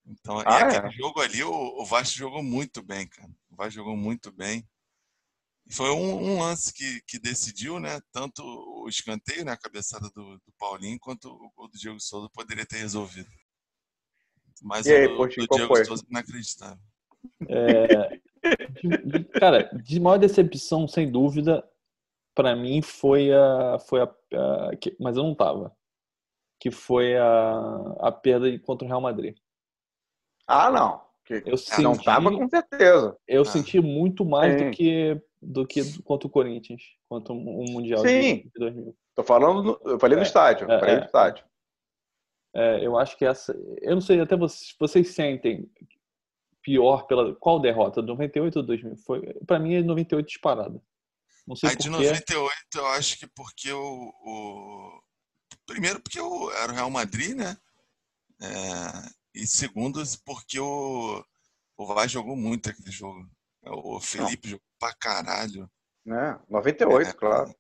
[0.05, 0.93] Então, e Ah, aquele é?
[0.93, 3.31] jogo ali, o, o Vasco jogou muito bem, cara.
[3.49, 4.69] O Vasco jogou muito bem.
[5.65, 8.01] E foi um, um lance que, que decidiu, né?
[8.11, 9.53] Tanto o escanteio, né?
[9.53, 13.29] A cabeçada do, do Paulinho, quanto o gol do Diego Souza poderia ter resolvido.
[14.61, 15.85] Mas E aí, o do qual Diego foi?
[15.85, 16.83] Souza inacreditável.
[17.49, 18.21] É,
[18.83, 21.65] de- de- cara, de maior decepção, sem dúvida,
[22.37, 25.75] pra mim foi a, foi a, a- que- mas eu não tava,
[26.61, 29.37] que foi a, a perda contra o Real Madrid.
[30.47, 31.05] Ah, não.
[31.25, 33.17] Que- Eu Não senti, tava com certeza.
[33.27, 33.45] eu Ah.
[33.47, 34.67] senti muito mais Sim.
[34.67, 38.21] do que do que contra o Corinthians, contra o mundial Sim.
[38.39, 38.97] de, de 2000.
[39.15, 40.71] Tô falando, eu falei no É, estádio.
[40.71, 40.99] é, falei é.
[41.01, 41.45] no estádio.
[42.55, 45.71] É, eu acho que essa, eu não sei, até vocês, vocês sentem
[46.63, 48.97] pior pela qual derrota, 98 ou 2000?
[48.97, 50.81] Foi, para mim é 98 disparada.
[51.47, 52.07] Não sei A de porquê.
[52.07, 54.13] 98, eu acho que porque o.
[54.25, 55.03] o-
[55.67, 56.51] Primeiro, porque o...
[56.53, 57.57] era o Real Madrid, né?
[58.41, 61.25] É, E segundo, porque o,
[61.77, 63.29] o Vasco jogou muito aquele jogo.
[63.63, 65.69] O Felipe jogou pra caralho.
[66.05, 66.39] Né?
[66.49, 67.13] 98, É.
[67.13, 67.55] claro.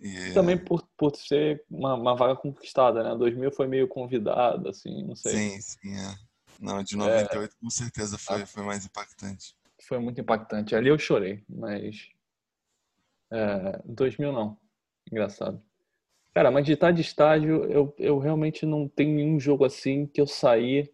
[0.00, 0.32] E...
[0.32, 3.16] Também por, por ser uma, uma vaga conquistada, né?
[3.16, 5.32] 2000 foi meio convidado, assim, não sei.
[5.32, 6.16] Sim, sim, é.
[6.60, 9.54] Não, de 98 com certeza foi, foi mais impactante.
[9.86, 10.74] Foi muito impactante.
[10.74, 12.08] Ali eu chorei, mas.
[13.30, 14.58] É, 2000 não.
[15.10, 15.62] Engraçado.
[16.34, 20.20] Cara, mas de estar de estádio, eu, eu realmente não tenho nenhum jogo assim que
[20.20, 20.92] eu saí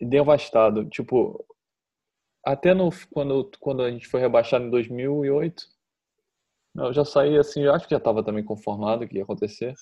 [0.00, 0.84] devastado.
[0.88, 1.44] Tipo,
[2.44, 5.64] até no, quando, quando a gente foi rebaixado em 2008,
[6.76, 9.74] eu já saí assim, eu acho que já estava também conformado que ia acontecer.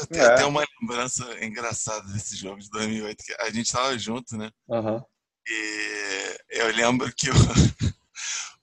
[0.00, 0.32] Eu tenho É.
[0.32, 4.50] até uma lembrança engraçada desse jogo de 2008, que a gente tava junto, né?
[4.68, 5.02] Aham.
[5.48, 7.34] E eu lembro que o,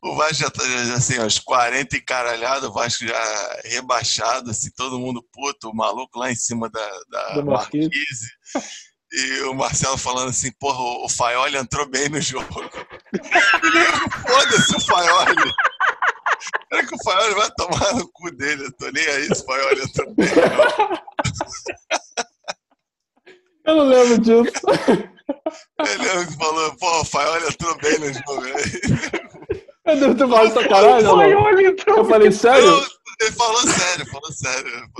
[0.03, 0.63] o Vasco já tá
[0.95, 6.19] assim, aos 40 e caralhado, o Vasco já rebaixado, assim, todo mundo puto, o maluco
[6.19, 7.89] lá em cima da, da Marquise.
[7.89, 8.27] Marquise.
[9.11, 12.45] E o Marcelo falando assim, porra, o Faioli entrou bem no jogo.
[14.27, 15.53] Foda-se o Faioli.
[16.69, 18.65] Será que o Faioli vai tomar no cu dele?
[18.65, 20.27] Eu tô nem aí se o Faioli entrou bem.
[23.65, 24.61] Eu não lembro disso.
[25.79, 28.43] Ele falou, pô, o Faioli entrou bem no jogo.
[29.87, 31.31] Eu devo ter falado sacanagem?
[31.87, 32.67] Eu falei, sério?
[33.19, 34.91] Ele falou sério, falou sério.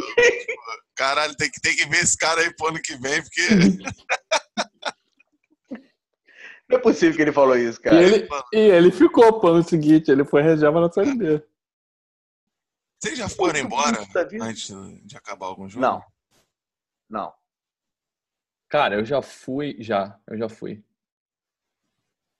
[0.95, 3.47] Caralho, tem que, tem que ver esse cara aí pro ano que vem, porque.
[6.69, 8.03] Não é possível que ele falou isso, E cara.
[8.03, 11.41] ele, e ele ficou pro ano seguinte, ele foi reserva na Série B.
[12.99, 13.97] Vocês já foram embora
[14.41, 14.73] antes
[15.05, 15.81] de acabar algum jogo?
[15.85, 16.03] Não.
[17.09, 17.33] Não.
[18.67, 20.83] Cara, eu já fui, já, eu já fui.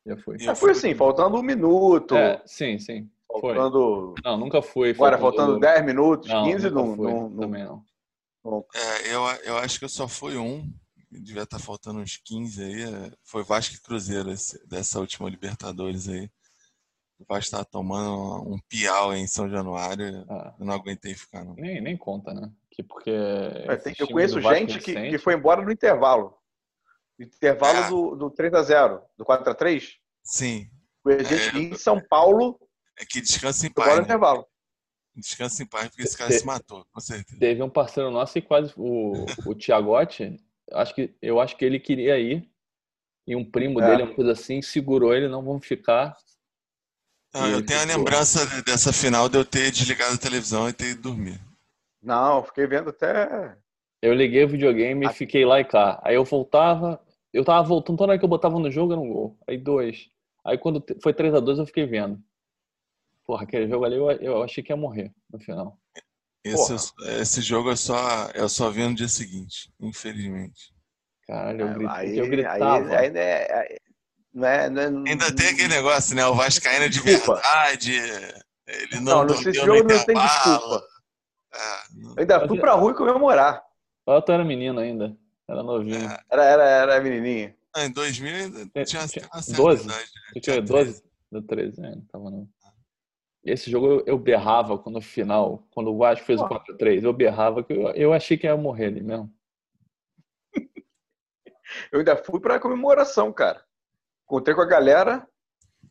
[0.07, 0.37] Já fui.
[0.39, 2.15] Eu Mas foi assim, faltando um minuto.
[2.15, 3.09] É, sim, sim.
[3.29, 3.53] Foi.
[3.55, 4.15] faltando.
[4.23, 4.93] Não, nunca fui.
[4.93, 7.83] foi Agora, faltando 10 minutos, Não, 15, nunca não, fui, não, não, Também não.
[8.73, 10.71] É, eu, eu acho que eu só fui um.
[11.11, 12.83] Devia estar faltando uns 15 aí.
[12.83, 16.29] é, Foi Vasco e Cruzeiro esse- dessa última Libertadores aí.
[17.19, 20.23] O Vasco tava tomando um piau em São Januário.
[20.29, 21.55] Ah, Eu não aguentei ficar, não.
[21.55, 22.49] nem, nem conta, né?
[22.71, 23.09] Que porque.
[23.11, 26.36] É, tem- eu conheço gente que, que foi embora no intervalo.
[27.19, 27.89] Intervalo É.
[27.89, 29.95] do, do 3x0, do 4x3.
[30.23, 30.69] Sim.
[31.03, 32.59] Conheço É, gente que em São Paulo
[32.97, 34.01] É que descansa em paz, no né?
[34.03, 34.45] intervalo.
[35.15, 37.39] Descansa em paz, porque esse cara Te- se matou, com certeza.
[37.39, 40.37] Teve um parceiro nosso e quase o, o Tiagotti,
[40.71, 42.47] acho que, eu acho que ele queria ir.
[43.25, 43.85] E um primo É.
[43.89, 46.15] dele, uma coisa assim, segurou ele, não vamos ficar.
[47.33, 50.73] Não, eu tenho a lembrança de- dessa final de eu ter desligado a televisão e
[50.73, 51.39] ter ido dormir.
[52.01, 53.57] Não, fiquei vendo até.
[54.01, 55.99] Eu liguei o videogame e fiquei lá e cá.
[56.03, 57.03] Aí eu voltava,
[57.37, 59.37] eu tava voltando, toda hora que eu botava no jogo era um gol.
[59.47, 60.09] Aí dois.
[60.45, 62.19] Aí quando foi 3 a 2 eu fiquei vendo.
[63.25, 65.77] Porra, aquele jogo ali eu, eu achei que ia morrer no final.
[66.43, 66.73] Esse,
[67.19, 70.73] esse jogo eu só, eu só vi no dia seguinte, infelizmente.
[71.27, 72.95] Caralho, eu, grito, aí, eu aí, gritava.
[72.95, 73.77] aí, né, aí-
[74.33, 76.25] não é, não é- Ainda tem aquele negócio, né?
[76.25, 77.33] O Vascaíno de Desculpa.
[77.41, 77.93] verdade.
[78.67, 80.83] Ele Não, não, nesse jogo não tem desculpa.
[81.53, 81.59] É,
[81.95, 83.63] não- Eu ainda fui pra rua comemorar.
[84.07, 85.17] Eu tu era menino ainda.
[85.49, 86.07] Era novinho.
[86.09, 86.19] É.
[86.29, 87.55] Era, era, era menininha.
[87.75, 89.83] Ah, em 2000 ainda tinha, tinha uma certa 12.
[89.85, 90.05] idade, né?
[90.33, 91.03] Tu Tinha tinha 12?
[91.31, 91.91] Do 13, né?
[91.95, 92.49] Não tava não.
[93.43, 96.59] Esse jogo eu, eu berrava quando no final, quando o Vasco fez o Pô.
[96.59, 99.33] 4x3, eu berrava que eu, eu achei que ia morrer ali mesmo.
[101.91, 103.61] Eu ainda fui pra comemoração, cara.
[104.25, 105.27] Encontrei com a galera,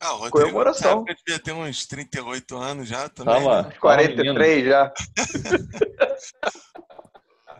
[0.01, 0.93] Ah, o Rodrigo, Comemoração.
[1.01, 3.35] época, devia ter uns 38 anos já também.
[3.35, 3.69] Tava, né?
[3.69, 4.93] uns 43 já.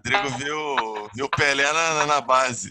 [0.07, 2.71] O Rodrigo viu, viu Pelé na, na base.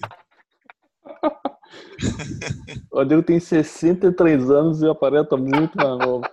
[2.92, 6.24] O Rodrigo tem 63 anos e aparenta muito mais novo.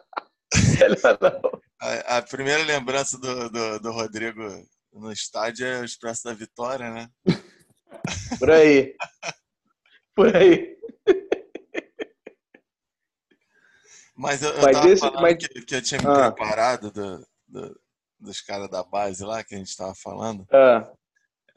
[1.81, 4.43] A, a primeira lembrança do, do, do Rodrigo
[4.93, 7.09] no estádio é o Expresso da Vitória, né?
[8.39, 8.95] Por aí.
[10.15, 10.77] Por aí.
[14.15, 16.31] Mas eu, eu Mas tava esse- falando mas- que, que eu tinha me Ah.
[16.31, 17.81] preparado do- do-
[18.23, 20.47] dos caras da base lá, que a gente tava falando.
[20.53, 20.91] Ah,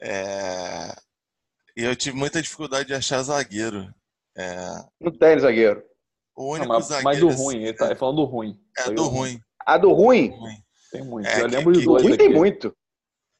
[0.00, 0.94] É,
[1.76, 3.92] E eu tive muita dificuldade de achar zagueiro.
[4.36, 4.56] É,
[5.00, 5.82] não tem zagueiro.
[6.36, 7.04] O Não, único mas, zagueiro.
[7.04, 8.60] mas do assim, ruim, ele tá ele falando do ruim.
[8.76, 9.40] É do ruim.
[9.60, 10.28] A do ruim?
[10.30, 10.62] ruim.
[10.90, 11.26] Tem muito.
[11.26, 12.76] É, eu que- lembro de dois ruim tem muito.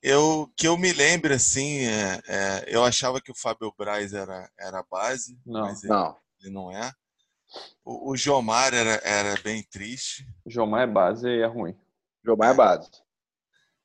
[0.02, 4.48] Eu, que eu me lembro, assim, é, é, eu achava que o Fábio Braz era,
[4.58, 5.62] era base, Não.
[5.62, 6.16] mas ele, Não.
[6.40, 6.92] ele não é.
[7.84, 10.26] O, o Jomar era, era bem triste.
[10.44, 11.76] O Jomar é base e é ruim.
[12.24, 12.90] Jomar é base.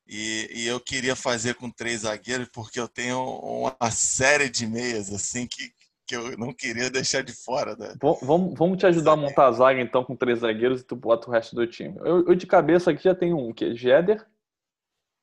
[0.06, 5.12] E, e eu queria fazer com três zagueiros, porque eu tenho uma série de meias,
[5.12, 5.70] assim, que,
[6.06, 7.74] que eu não queria deixar de fora.
[7.76, 7.88] Da...
[7.92, 10.96] V- Vamos, vamos te ajudar a montar a zaga então com três zagueiros e tu
[10.96, 11.96] bota o resto do time.
[12.00, 14.26] Eu, eu de cabeça aqui já tenho um, que é Jeder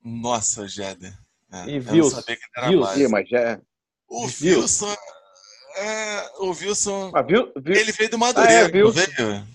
[0.03, 1.13] Nossa, Jéder.
[1.51, 2.15] É, E eu não Wilson.
[2.21, 3.09] sabia que ele era Wilson.
[3.09, 3.61] mas já.
[4.07, 4.95] O Wilson.
[5.75, 7.11] É, o Wilson.
[7.27, 7.75] Viu, viu?
[7.75, 8.99] Ele veio do Madureira, Ah, é, Wilson.
[9.17, 9.47] veio?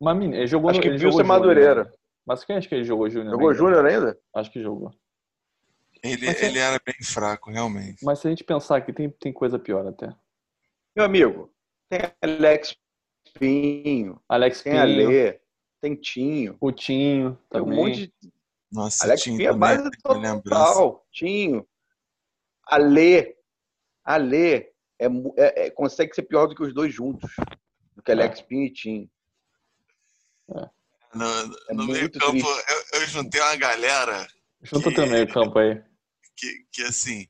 [0.00, 1.92] Mas menino, ele jogou Acho no- que ele Wilson jogou é Júnior, Madureira.
[2.24, 3.32] Mas quem acha que ele jogou Júnior?
[3.32, 3.58] Jogou ainda?
[3.58, 4.20] Júnior ainda?
[4.34, 4.90] Acho que jogou.
[6.02, 8.04] Ele, Mas é- ele era bem fraco, realmente.
[8.04, 10.14] Mas se a gente pensar aqui, tem, tem coisa pior até.
[10.96, 11.52] Meu amigo,
[11.88, 12.76] tem Alex
[13.38, 15.40] Pinho, Alex tem Pinho, Alê,
[15.80, 16.56] tem Tinho.
[16.60, 17.78] o Tinho Tem um também.
[17.78, 18.32] monte de.
[18.70, 21.06] Nossa, Alex tinha Pinho é também base total.
[21.10, 21.66] Tinho.
[22.66, 23.36] Alê.
[24.04, 25.06] Alê é,
[25.36, 27.30] é- é- consegue ser pior do que os dois juntos.
[27.94, 28.14] Do que É.
[28.14, 29.10] Alex Pinho e Tinho.
[31.14, 31.24] No,
[31.68, 32.46] É no meio campo,
[32.92, 34.26] eu, eu juntei uma galera
[34.62, 35.82] Junta que- teu meio campo aí.
[36.36, 37.26] que, que, assim,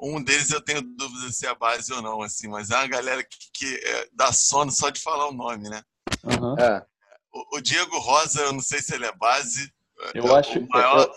[0.00, 3.22] um deles eu tenho dúvida se é base ou não, assim, mas é uma galera
[3.22, 5.82] que, que é, dá sono só de falar o nome, né?
[6.24, 6.56] Aham.
[6.58, 6.84] É.
[7.32, 9.72] O, o Diego Rosa, eu não sei se ele é base.
[10.14, 11.10] Eu É acho- O maior,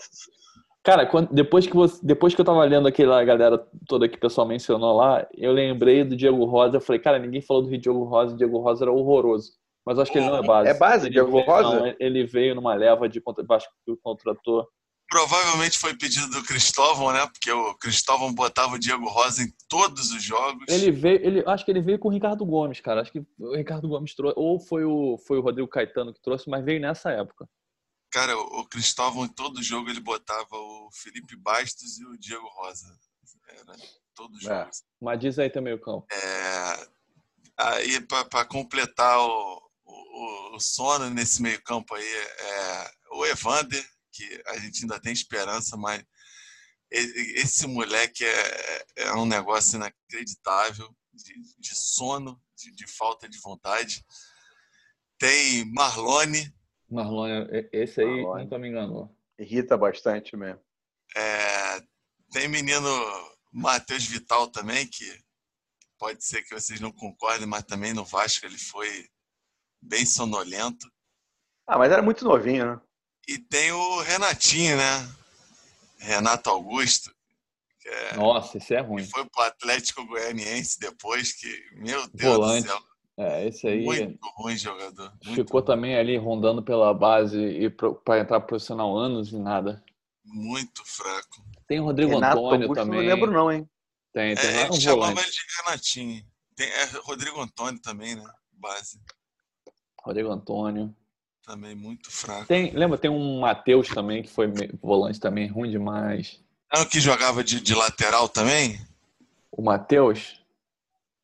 [0.82, 4.20] Cara, quando- depois, que você, depois que eu tava lendo aquela galera toda que o
[4.20, 6.76] pessoal mencionou lá, eu lembrei do Diego Rosa.
[6.76, 8.34] Eu falei, cara, ninguém falou do Diego Rosa.
[8.34, 9.52] O Diego Rosa era horroroso.
[9.86, 10.68] Mas acho que ele não é base.
[10.68, 11.80] É base, Ele Diego veio- Rosa?
[11.80, 14.68] Não, ele veio numa leva de Vasco que o contratou.
[15.08, 17.24] Provavelmente foi pedido do Cristóvão, né?
[17.28, 20.64] Porque o Cristóvão botava o Diego Rosa em todos os jogos.
[20.68, 23.02] Ele veio, ele, acho que ele veio com o Ricardo Gomes, cara.
[23.02, 26.50] Acho que o Ricardo Gomes trouxe, ou foi o, foi o Rodrigo Caetano que trouxe,
[26.50, 27.48] mas veio nessa época.
[28.10, 32.86] Cara, o Cristóvão em todo jogo ele botava o Felipe Bastos e o Diego Rosa.
[33.48, 33.76] Era
[34.16, 34.58] todos os É.
[34.62, 34.82] jogos.
[35.00, 36.04] Mas diz aí também o campo.
[36.10, 36.86] É,
[37.56, 44.58] aí, para completar o, o, o sono nesse meio-campo aí, é o Evander, que a
[44.58, 46.02] gente ainda tem esperança, mas
[46.90, 54.04] esse moleque é, é um negócio inacreditável de, de sono, de, de falta de vontade.
[55.18, 56.54] Tem Marlone,
[56.88, 58.44] Marlon, esse aí Marlon.
[58.44, 59.16] nunca me enganou.
[59.38, 60.60] Irrita bastante mesmo.
[61.16, 61.80] é,
[62.32, 62.88] tem menino
[63.52, 65.04] Matheus Vital também, que
[65.98, 69.08] pode ser que vocês não concordem, mas também no Vasco ele foi
[69.80, 70.86] bem sonolento.
[71.66, 72.80] Ah, mas era muito novinho, né?
[73.28, 75.08] E tem o Renatinho, né?
[75.98, 77.10] Renato Augusto,
[78.16, 79.04] Nossa, esse é que ruim.
[79.04, 82.66] foi pro Atlético Goianiense depois, que, meu Deus Volante.
[82.66, 82.82] do céu,
[83.18, 85.12] É, esse aí muito ruim jogador.
[85.24, 89.82] Muito, ficou também ali rondando pela base e para entrar profissional anos e nada.
[90.24, 91.44] muito fraco.
[91.66, 93.00] Tem o Rodrigo Renato Antônio Augusto, também.
[93.00, 93.68] Não lembro não, hein?
[94.12, 96.26] Tem, tem É, lá um chamava ele de Renatinho.
[96.54, 98.24] Tem é, Rodrigo Antônio também, né?
[98.52, 99.00] Base.
[100.06, 100.94] Rodrigo Antônio.
[101.44, 102.46] Também muito fraco.
[102.46, 104.46] Tem, lembra, tem um Matheus também, que foi
[104.82, 106.40] volante também, ruim demais.
[106.72, 108.78] É o que jogava de, de lateral também?
[109.52, 110.40] O Matheus?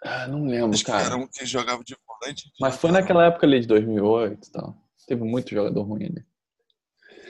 [0.04, 1.06] Ah, não lembro, Acho que cara.
[1.06, 2.44] era um que jogava de volante.
[2.46, 3.02] de Mas foi lateral.
[3.02, 4.76] naquela época ali de 2008 e tal.
[5.06, 6.24] Teve muito jogador ruim ali.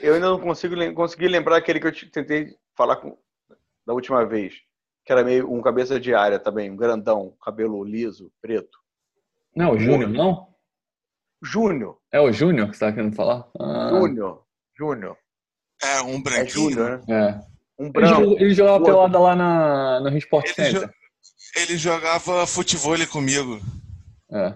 [0.01, 3.17] Eu ainda não consigo lem- consegui lembrar aquele que eu te- tentei falar com,
[3.85, 4.55] da última vez.
[5.05, 8.77] Que era meio um cabeça de área também, um grandão, cabelo liso, preto.
[9.55, 10.52] Não, o Júnior, não?
[11.43, 11.97] Júnior.
[12.11, 13.45] É o Júnior que você tá querendo falar?
[13.59, 14.43] Ah, Júnior.
[14.77, 15.17] Júnior.
[15.83, 16.69] É, um É branquinho.
[16.71, 17.39] Júnior, né?
[17.39, 17.53] é.
[17.81, 18.15] Um Ele, branco.
[18.21, 20.87] jogou- ele jogava pelada lá na, no Rio Sport Ele Center.
[20.87, 20.93] jo-
[21.55, 23.59] Ele jogava futebol comigo.
[24.31, 24.53] É.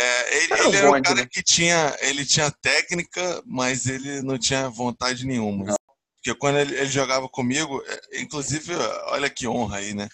[0.00, 1.28] É, ele, Era um ele era bonde, cara né?
[1.30, 5.74] que tinha, ele tinha técnica, mas ele não tinha vontade nenhuma.
[6.16, 8.74] Porque quando ele, ele jogava comigo, é, inclusive,
[9.08, 10.08] olha que honra aí, né?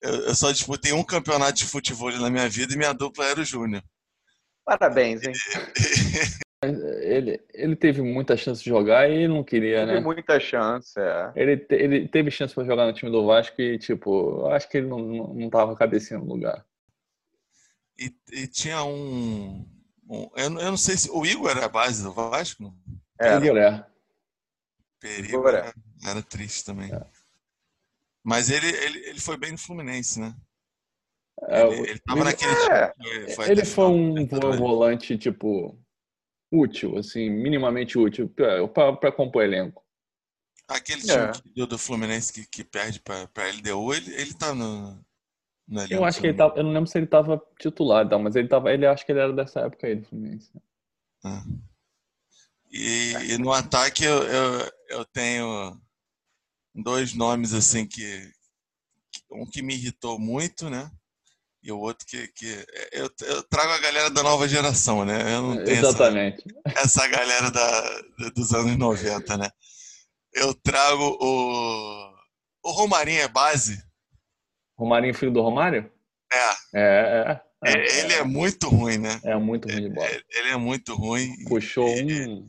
[0.00, 3.40] Eu, eu só disputei um campeonato de futebol na minha vida e minha dupla era
[3.40, 3.82] o Júnior.
[4.68, 5.32] Parabéns, hein?
[6.60, 10.00] Ele, ele teve muita chance de jogar e ele não queria, Teve né?
[10.00, 11.32] muita chance, é.
[11.36, 14.68] Ele, te- ele teve chance pra jogar no time do Vasco e, tipo, eu acho
[14.68, 16.66] que ele não, não, não tava cabecinha no lugar.
[17.96, 19.64] E, e tinha um.
[20.10, 21.08] um- eu, não- eu não sei se.
[21.12, 22.74] O Igor era a base do Vasco?
[23.20, 23.36] Era.
[23.46, 23.86] Igor é.
[24.98, 25.58] Perigo Igor é.
[25.58, 25.74] era,
[26.06, 26.90] era triste também.
[28.24, 30.34] Mas ele, ele, ele foi bem no Fluminense, né?
[31.46, 32.92] É, ele, ele tava ele- naquele É.
[32.92, 33.26] time.
[33.26, 35.78] que Foi, Ele foi um volante, tipo,
[36.52, 39.84] útil, assim, minimamente útil pra, pra compor elenco.
[40.66, 41.32] Aquele time É.
[41.32, 44.92] que- do, do Fluminense que, que perde pra, pra LDU, ele, ele tá no.
[45.66, 48.08] no elenco Eu acho que ele tava, eu não lembro se ele tava titular, e
[48.10, 50.50] tal, mas ele tava, ele acho que ele era dessa época aí do Fluminense.
[51.24, 51.42] Ah.
[52.70, 55.80] E, e no ataque eu, eu, eu tenho
[56.74, 58.30] dois nomes assim que-
[59.30, 60.90] um que me irritou muito, né?
[61.62, 62.46] E o outro que, que
[62.92, 65.34] eu, eu trago a galera da nova geração, né?
[65.34, 66.44] Eu não tenho essa, Exatamente.
[66.76, 68.00] essa galera da,
[68.34, 69.50] dos anos 90, né?
[70.32, 72.18] Eu trago o
[72.64, 73.82] o Romarinho é base.
[74.76, 75.90] Romarinho, filho do Romário?
[76.32, 77.72] É, É, é.
[77.72, 79.18] é, ele é muito ruim, né?
[79.24, 80.06] É muito ruim de bola.
[80.06, 81.32] É, Ele é muito ruim.
[81.48, 82.46] Puxou E- um.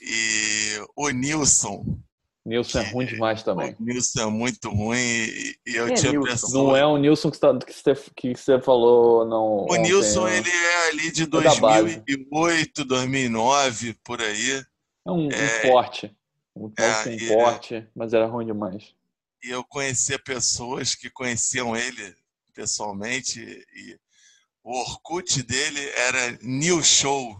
[0.00, 1.84] E o Nilson,
[2.44, 3.76] Nilson é ruim demais também.
[3.78, 6.28] O Nilson é muito ruim e, e eu Quem é tinha Nilson?
[6.32, 6.52] pessoas.
[6.52, 9.42] Não é o Nilson que, você- que você, que você falou, não.
[9.44, 10.38] O ontem, Nilson, né?
[10.38, 12.00] ele é ali de da base.
[12.00, 14.62] 2008, 2009, por aí.
[15.06, 15.62] É um, um é-.
[16.54, 18.92] Um tal é, com e- porte, mas era ruim demais.
[19.42, 22.14] E eu conhecia pessoas que conheciam ele
[22.52, 23.98] pessoalmente e
[24.62, 27.36] o Orkut dele era New Show.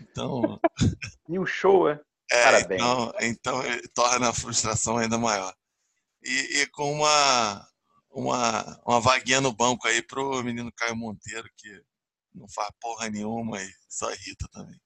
[0.00, 0.60] Então,
[1.28, 2.00] New Show, é?
[2.30, 2.80] É, Parabéns.
[2.82, 5.54] então, então ele torna a frustração ainda maior.
[6.24, 7.68] E, e com uma,
[8.10, 11.82] uma, uma vaguinha no banco aí pro menino Caio Monteiro, que
[12.34, 14.80] não faz porra nenhuma e só irrita também.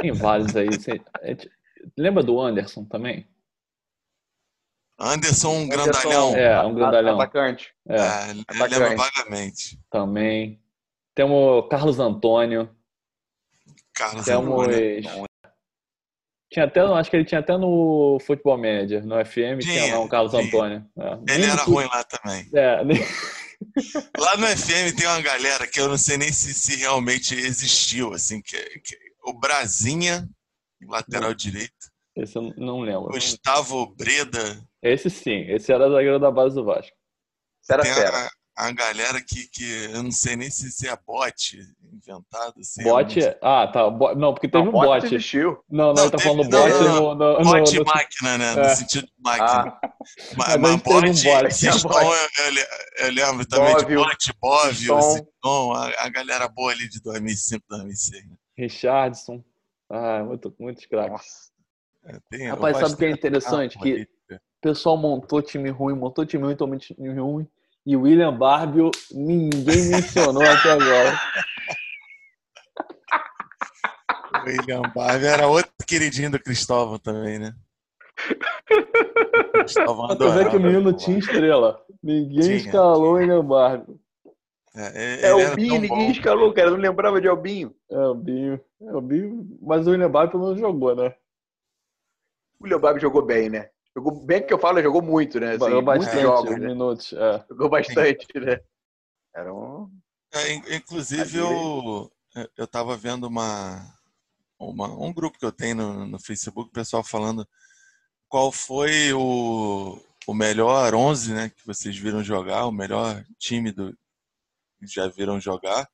[0.00, 0.66] Tem vários aí.
[0.66, 1.36] Você- é
[1.96, 3.28] Lembra do Anderson também?
[4.98, 6.36] Anderson, um Anderson- grandalhão.
[6.36, 7.20] É, um grandalhão.
[7.20, 7.72] Atacante.
[7.88, 8.78] É, É, ele atacante.
[8.78, 9.80] lembra vagamente.
[9.90, 10.62] também.
[11.14, 12.74] Temos Carlos Antônio.
[13.94, 14.48] Carlos Temos.
[14.66, 15.27] Antônio.
[16.50, 20.00] Tinha até, acho que ele tinha até no Futebol Manager, no FM, tinha, Tinha, lá
[20.00, 20.42] um Carlos tinha.
[20.44, 20.86] Antônio.
[20.98, 21.34] É.
[21.34, 22.48] Ele era ruim lá também.
[22.54, 22.98] É, nem-
[24.16, 28.12] Lá no FM tem uma galera que eu não sei nem se, se realmente existiu,
[28.14, 30.28] assim, que, que o Brasinha,
[30.86, 31.72] lateral direito,
[32.16, 33.08] esse eu não lembro.
[33.10, 36.96] Gustavo Breda, Esse sim, esse era zagueiro da base do Vasco.
[37.68, 38.30] Era tem fera.
[38.56, 41.58] a, a galera que, que eu não sei nem se, se é bot
[41.98, 42.54] inventado.
[42.62, 43.20] Se Bot.
[43.22, 43.90] é Ah, tá.
[43.90, 45.06] bo- Não, porque teve Não, um bot bot.
[45.06, 45.58] existiu.
[45.70, 47.14] Não, não, Não, ele tá teve- falando bot não, no.
[47.14, 48.54] no, no- bot no- máquina, né?
[48.54, 48.74] No É.
[48.74, 49.46] sentido de máquina.
[49.48, 51.54] Ah, Mas, Mas mas teve um bot, bot.
[51.54, 52.66] Siston, Tinha eu, eu, le-
[52.98, 54.16] eu lembro também de bot,
[54.74, 55.00] Siston.
[55.02, 58.24] Siston, a, a galera boa ali de 2005, 2006.
[58.24, 58.36] Né?
[58.56, 59.42] Richardson.
[59.90, 61.48] Ah, muito, muitos craques.
[62.04, 63.78] É, tem- Rapaz, sabe o que é interessante?
[63.78, 64.08] Que bonito.
[64.32, 67.46] o pessoal montou time ruim, montou time ruim, tomou time ruim.
[67.86, 71.18] E o William Barbio, ninguém mencionou até agora.
[74.42, 77.54] O William Barbie era outro queridinho do Cristóvão também, né?
[79.52, 81.84] Cristóvão ver adorava que o menino o tinha estrela.
[82.02, 83.98] Ninguém Tinha, escalou o William Barbio.
[84.74, 86.10] É, É Binho, ninguém bom.
[86.10, 86.68] escalou, cara.
[86.68, 87.74] Eu não lembrava de Albinho.
[87.90, 88.60] É o Binho.
[88.80, 89.58] É o Binho.
[89.60, 91.14] Mas o William Barbio pelo menos jogou, né?
[92.60, 93.70] O William Barbie jogou bem, né?
[93.96, 95.50] Jogou bem que eu falo, jogou muito, né?
[95.54, 96.68] Assim, Jogou muitos bastante jogos, né?
[96.68, 97.12] minutos.
[97.12, 97.44] É.
[97.48, 98.60] Jogou bastante, né?
[99.34, 99.90] Era um.
[100.32, 102.12] É, in- inclusive, eu,
[102.56, 103.80] eu tava vendo uma,
[104.58, 107.48] uma, um grupo que eu tenho no, no Facebook, o pessoal falando
[108.28, 113.96] qual foi o, o melhor 11 né, que vocês viram jogar, o melhor time do,
[114.78, 115.88] que já viram jogar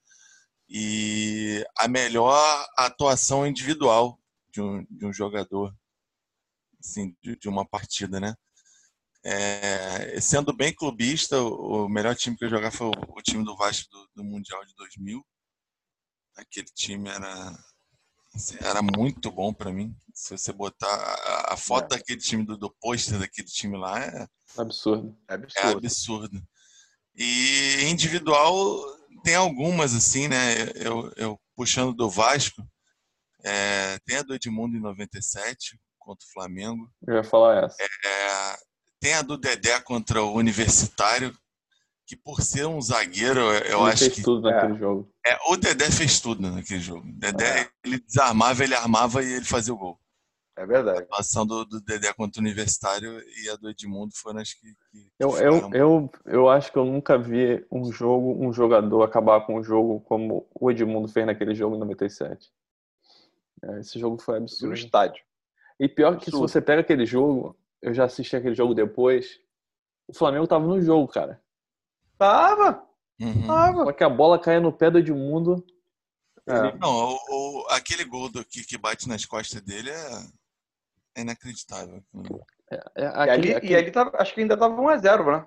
[0.68, 4.18] e a melhor atuação individual
[4.50, 5.74] de um, de um jogador,
[6.80, 8.34] assim, de, de uma partida, né?
[9.26, 13.56] É, sendo bem clubista, o melhor time que eu jogar foi o, o time do
[13.56, 15.24] Vasco do, do Mundial de 2000.
[16.36, 17.56] Aquele time era
[18.60, 19.94] era muito bom para mim.
[20.12, 21.98] Se você botar a, a foto É.
[21.98, 24.26] daquele time do, do pôster daquele time lá é,
[24.56, 25.16] Absurdo.
[25.28, 25.78] É é absurdo.
[25.78, 26.42] absurdo.
[27.16, 28.56] E individual
[29.22, 30.54] tem algumas assim, né?
[30.74, 32.62] Eu, eu puxando do Vasco,
[33.44, 36.90] é, tem a do Edmundo em 97 contra o Flamengo.
[37.06, 37.76] Eu ia falar essa.
[37.82, 38.56] É,
[39.00, 41.36] tem a do Dedé contra o Universitário,
[42.06, 45.10] que por ser um zagueiro, eu Ele acho fez que tudo naquele jogo.
[45.26, 47.06] é, o Dedé fez tudo naquele jogo.
[47.08, 47.68] O Dedé É.
[47.84, 49.98] ele desarmava, ele armava e ele fazia o gol.
[50.56, 50.98] É verdade.
[51.00, 54.68] A atuação do, do Dedé contra o Universitário e a do Edmundo foram as que,
[54.92, 59.02] que, Eu, eu, ficaram- eu, eu acho que eu nunca vi um jogo, um jogador
[59.02, 62.52] acabar com um jogo como o Edmundo fez naquele jogo em 97.
[63.64, 64.74] É, esse jogo foi No absurdo.
[64.74, 65.22] estádio.
[65.80, 66.48] E pior que se Absurdo.
[66.48, 69.40] você pega aquele jogo, eu já assisti aquele jogo depois,
[70.06, 71.42] o Flamengo tava no jogo, cara.
[72.18, 72.82] Tava,
[73.20, 73.46] Uhum.
[73.46, 73.84] tava.
[73.86, 75.64] Só que a bola caía no pé do Edmundo.
[76.46, 76.76] É.
[76.76, 80.10] Não, o, o- aquele gol do, que, que bate nas costas dele é,
[81.16, 82.02] é inacreditável.
[82.70, 85.46] É, E aquele- ali, aquele- e ali tava, acho que ainda tava 1x0, né?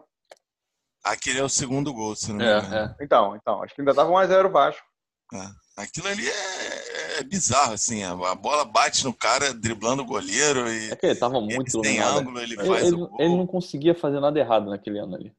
[1.03, 2.75] Aquele é o segundo gol, se não me É, engano.
[2.75, 2.95] é.
[3.01, 4.85] Então, então, acho que ainda tava 1x0 Vasco.
[5.33, 5.81] É.
[5.81, 8.03] Aquilo ali é, é bizarro, assim.
[8.03, 11.55] A, a bola bate no cara driblando o goleiro e É que ele tava ele
[11.55, 12.19] muito tem iluminado.
[12.19, 13.17] ângulo, ele Ele, faz ele- o gol.
[13.21, 15.35] ele não conseguia fazer nada errado naquele ano ali.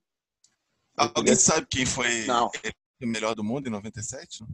[1.15, 2.51] Alguém sabe quem foi Não.
[3.03, 4.45] o melhor do mundo em 97?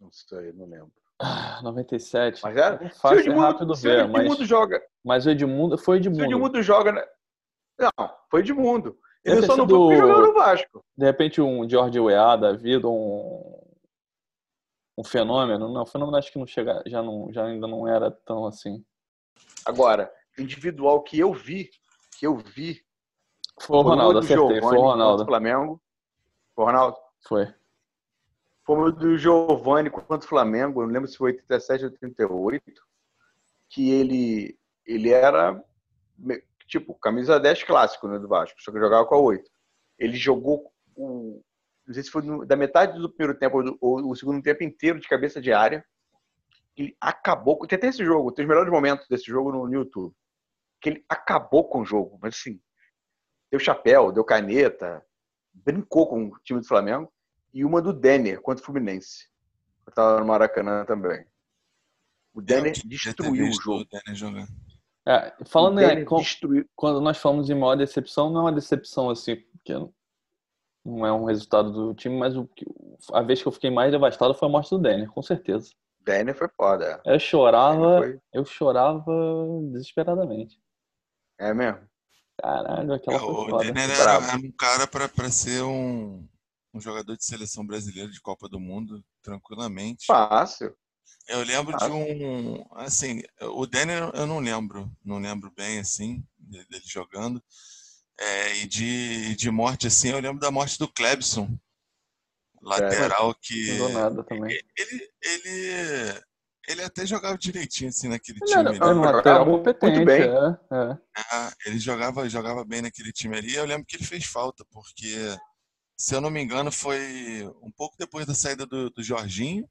[0.00, 0.92] Não sei, não lembro.
[1.20, 2.42] Ah, 97.
[2.42, 2.84] Mas era?
[2.84, 4.82] É o fácil, é Edmundo, rápido ver, Edmundo mas, joga.
[5.04, 6.24] mas o Edmundo foi o Se o Edmundo.
[6.24, 6.92] Edmundo joga.
[6.92, 7.04] né?
[7.78, 8.98] Não, foi Edmundo.
[9.24, 10.84] Ele Deve só não foi porque jogou no Vasco.
[10.96, 13.60] De repente um George Weah da vida, um,
[14.96, 15.72] um fenômeno.
[15.72, 18.84] Não, fenômeno acho que não chega, já, não, já ainda não era tão assim.
[19.66, 21.68] Agora, individual que eu vi,
[22.16, 22.80] que eu vi,
[23.60, 25.24] Foi o Ronaldo, do acertei, foi Giovani o contra Ronaldo.
[25.26, 25.82] Flamengo.
[26.54, 26.96] Foi o Ronaldo.
[27.26, 27.54] Foi.
[28.64, 32.62] Foi o do Giovani contra o Flamengo, não lembro se foi 87 ou 38,
[33.70, 35.62] que ele, ele era
[36.66, 39.50] tipo camisa 10 clássico né, do Vasco, só que jogava com a 8.
[39.98, 41.42] Ele jogou o,
[41.86, 44.62] não sei se foi da metade do primeiro tempo ou, do- ou o segundo tempo
[44.62, 45.82] inteiro de cabeça de área.
[46.76, 47.66] Ele acabou com.
[47.66, 50.14] Tem até esse jogo, tem os melhores momentos desse jogo no, no YouTube.
[50.80, 52.60] Que ele acabou com o jogo, mas assim,
[53.50, 55.04] deu chapéu, deu caneta,
[55.52, 57.12] brincou com o time do Flamengo
[57.52, 59.28] e uma do Denner contra o Fluminense.
[59.86, 61.24] Eu tava no Maracanã também.
[62.34, 63.84] O Denner Eu ter destruiu o jogo.
[63.90, 64.46] Denner jogar.
[65.06, 66.66] É, falando o Denner com- destruiu.
[66.76, 69.72] quando nós falamos em maior decepção, não é uma decepção assim, porque
[70.84, 72.66] não é um resultado do time, mas o, que-
[73.12, 75.72] a vez que eu fiquei mais devastado foi a morte do Denner, com certeza.
[76.00, 77.00] Denner foi foda.
[77.04, 79.04] Eu chorava, foi- eu chorava
[79.72, 80.60] desesperadamente.
[81.38, 81.80] É mesmo?
[82.40, 83.64] Caralho, aquela É, foi o foda.
[83.64, 86.26] Denner era, era um cara para ser um,
[86.72, 90.06] um jogador de seleção brasileira de Copa do Mundo, tranquilamente.
[90.06, 90.74] Fácil.
[91.26, 92.64] Eu lembro de um.
[92.72, 94.90] Assim, o Danny eu não lembro.
[95.04, 97.42] Não lembro bem, assim, dele jogando.
[98.18, 101.48] É, e de, de morte, assim, eu lembro da morte do Clebson.
[102.62, 103.78] Lateral que.
[103.78, 104.58] Não nada também.
[104.76, 106.22] Ele, ele,
[106.68, 108.60] ele até jogava direitinho, assim, naquele Ele time.
[108.60, 108.76] era, ali.
[108.76, 110.04] era um lateral muito competente.
[110.04, 110.22] bem.
[110.22, 110.98] É, é.
[111.32, 113.54] Ah, ele jogava, jogava bem naquele time ali.
[113.54, 115.14] Eu lembro que ele fez falta, porque,
[115.96, 119.68] se eu não me engano, foi um pouco depois da saída do, do Jorginho.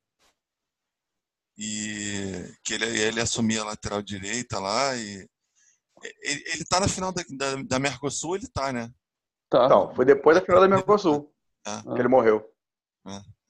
[1.57, 4.95] E que ele, ele assumia a lateral direita lá.
[4.95, 5.27] E
[6.21, 8.91] ele, ele tá na final da, da, da Mercosul, ele tá, né?
[9.49, 9.65] Tá.
[9.65, 11.33] Então, foi depois da final da Mercosul
[11.65, 12.43] É, que ele morreu.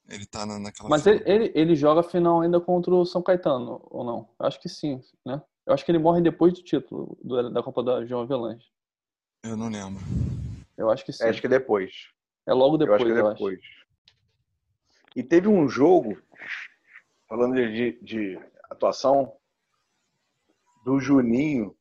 [0.08, 3.80] Ele tá na, naquela Mas ele, ele, ele joga final ainda contra o São Caetano,
[3.90, 4.28] ou não?
[4.38, 5.42] Eu acho que sim, né?
[5.66, 8.66] Eu acho que ele morre depois do título do- da Copa da João Avelange.
[9.44, 10.02] Eu não lembro.
[10.76, 11.24] Eu acho que sim.
[11.24, 12.08] É, acho que depois.
[12.46, 13.32] É logo eu depois, acho que eu é acho.
[13.34, 13.60] depois.
[15.14, 16.16] E teve um jogo,
[17.28, 18.40] falando de, de- de
[18.70, 19.34] atuação,
[20.84, 21.76] do Juninho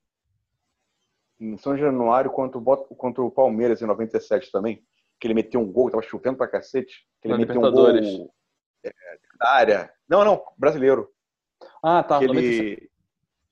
[1.40, 2.64] em São Januário contra o,
[2.96, 4.84] contra o Palmeiras em 97 também.
[5.20, 7.08] Que ele meteu um gol, tava chovendo pra cacete.
[7.22, 8.92] Que ele Na meteu um gol é,
[9.40, 9.94] da área.
[10.08, 11.10] Não, não, brasileiro.
[11.84, 12.20] Ah, tá.
[12.20, 12.66] que 97.
[12.66, 12.76] ele.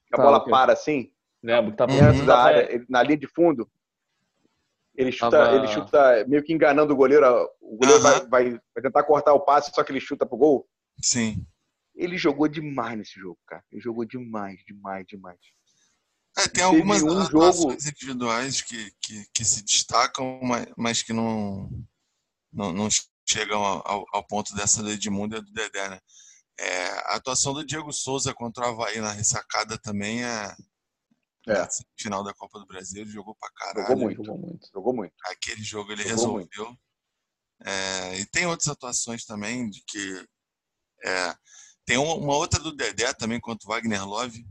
[0.08, 0.52] que a Tá, bola ok.
[0.52, 1.12] para assim,
[1.44, 2.00] Lembro que tava Uhum.
[2.12, 3.70] dentro da área, ele- na linha de fundo.
[4.96, 7.26] Ele chuta, Tava- ele chuta meio que enganando o goleiro.
[7.62, 10.68] O goleiro vai, vai, vai tentar cortar o passe, só que ele chuta pro gol.
[11.02, 11.46] Sim.
[11.94, 13.64] Ele jogou demais nesse jogo, cara.
[13.72, 15.38] Ele jogou demais, demais, demais.
[16.38, 21.14] É, tem Teve algumas um atuações individuais que, que, que se destacam, mas, mas que
[21.14, 21.70] não,
[22.52, 22.90] não, não
[23.28, 26.00] chegam ao, ao ponto dessa do Edmundo e do Dedé, né?
[26.60, 30.56] É, a atuação do Diego Souza contra o Havaí na ressacada também é,
[31.48, 31.54] É.
[31.54, 31.68] na
[31.98, 33.88] final da Copa do Brasil, ele jogou pra caralho.
[33.88, 34.24] Jogou muito.
[34.24, 34.68] Jogou muito.
[34.74, 35.14] Jogou muito.
[35.26, 36.78] Aquele jogo ele Jogou resolveu.
[37.64, 40.28] É, e tem outras atuações também de que
[41.06, 41.36] é,
[41.86, 44.46] tem uma, uma outra do Dedé também contra o Wagner Love.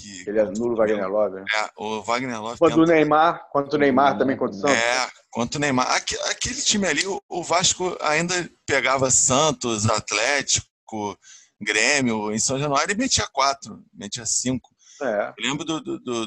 [0.00, 1.36] Que, Ele anula o Wagner Love.
[1.36, 1.44] Né?
[1.54, 4.76] É, o Wagner Love Quanto o Neymar, quanto o Neymar também contra o Santos.
[4.76, 5.90] É, contra o Neymar.
[5.92, 11.18] Aque- Aquele time ali, o- o Vasco ainda pegava Santos, Atlético,
[11.60, 14.70] Grêmio, em São Januário e metia quatro, metia cinco.
[15.02, 15.32] É.
[15.38, 16.26] Eu lembro do, do, do,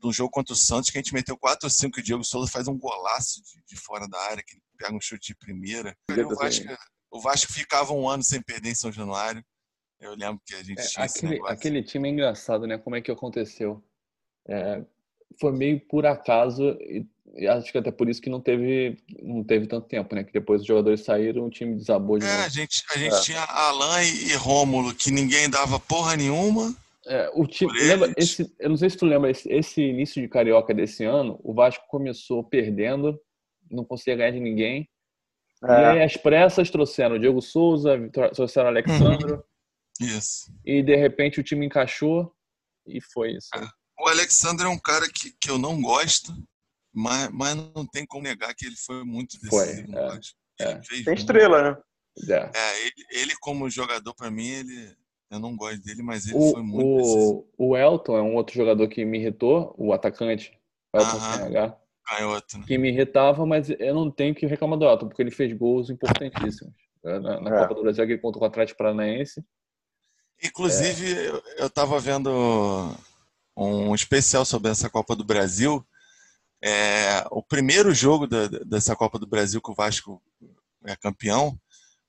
[0.00, 2.24] do jogo contra o Santos que a gente meteu quatro ou cinco e o Diego
[2.24, 5.34] Souza faz um golaço de, de fora da área, que ele pega um chute de
[5.36, 5.96] primeira.
[6.26, 6.64] O, Vasco,
[7.10, 9.44] o Vasco ficava um ano sem perder em São Januário.
[10.02, 12.76] Eu lembro que a gente É, tinha aquele, aquele time é engraçado, né?
[12.76, 13.82] Como é que aconteceu?
[14.48, 14.82] É,
[15.40, 19.44] foi meio por acaso e, e acho que até por isso que não teve, não
[19.44, 20.24] teve tanto tempo, né?
[20.24, 22.50] Que depois os jogadores saíram, o time desabou de É, a novo.
[22.50, 23.20] gente, a gente É.
[23.20, 26.74] tinha Alain e, Rômulo, que ninguém dava porra nenhuma.
[27.06, 30.28] É, o time, lembra esse, eu não sei se tu lembra esse, esse início de
[30.28, 33.18] carioca desse ano, o Vasco começou perdendo,
[33.70, 34.88] não conseguia ganhar de ninguém.
[35.62, 36.04] E aí É.
[36.04, 39.44] as pressas trouxeram o Diego Souza, tro- trouxeram o Alexandro
[40.04, 40.52] Isso.
[40.64, 42.34] e de repente o time encaixou
[42.86, 43.48] e foi isso.
[43.98, 46.32] O Alexandre é um cara que, que eu não gosto,
[46.92, 50.20] mas, mas não tem como negar que ele foi muito Foi, decisivo no é,
[50.60, 50.74] é.
[50.74, 51.12] Tem muito.
[51.12, 51.82] estrela, né?
[52.28, 52.50] É.
[52.54, 54.94] É, ele, ele como jogador, pra mim, ele,
[55.30, 57.48] eu não gosto dele, mas ele foi muito O, decisivo.
[57.56, 60.52] o, o Elton é um outro jogador que me irritou, o atacante,
[60.92, 61.36] o Elton Aham.
[61.38, 62.64] CNH, Canhoto, né?
[62.66, 65.88] que me irritava, mas eu não tenho que reclamar do Elton, porque ele fez gols
[65.88, 66.74] importantíssimos.
[67.04, 67.58] É, Na, na É.
[67.60, 69.44] Copa do Brasil, aquele contra o Atlético Paranaense.
[70.42, 72.30] Inclusive, eu, eu tava vendo
[73.56, 75.86] um especial sobre essa Copa do Brasil.
[76.64, 80.22] É, o primeiro jogo da- dessa Copa do Brasil que o Vasco
[80.84, 81.58] é campeão,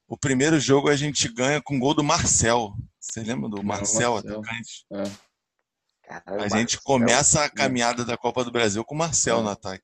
[0.08, 2.74] o primeiro jogo a gente ganha com gol do Marcel.
[3.00, 4.40] Você lembra do Marcel, Marcel.
[4.40, 4.86] atacante?
[4.92, 5.04] É.
[6.08, 6.84] Caralho, A gente Marcelo.
[6.84, 9.84] começa a caminhada da Copa do Brasil com o Marcel no ataque.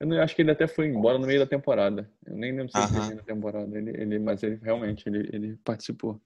[0.00, 2.10] Eu não- acho que ele até foi embora no meio da temporada.
[2.26, 3.78] Eu nem lembro se ele terminou a temporada.
[3.78, 6.20] Ele, ele, mas ele realmente ele, ele participou.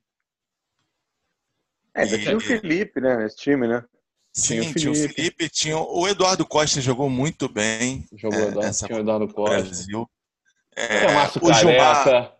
[1.94, 3.16] É, ainda tinha o Felipe, né?
[3.16, 3.84] Nesse time, né?
[4.34, 5.14] Tinha o Sim, tinha o Felipe.
[5.14, 8.06] Felipe, tinha o Eduardo Costa jogou muito bem.
[8.16, 9.56] Jogou é, Eduardo, essa tinha o Eduardo do Costa.
[9.56, 10.10] Brasil.
[10.74, 11.06] Tinha É,
[11.42, 12.36] o Gilmar,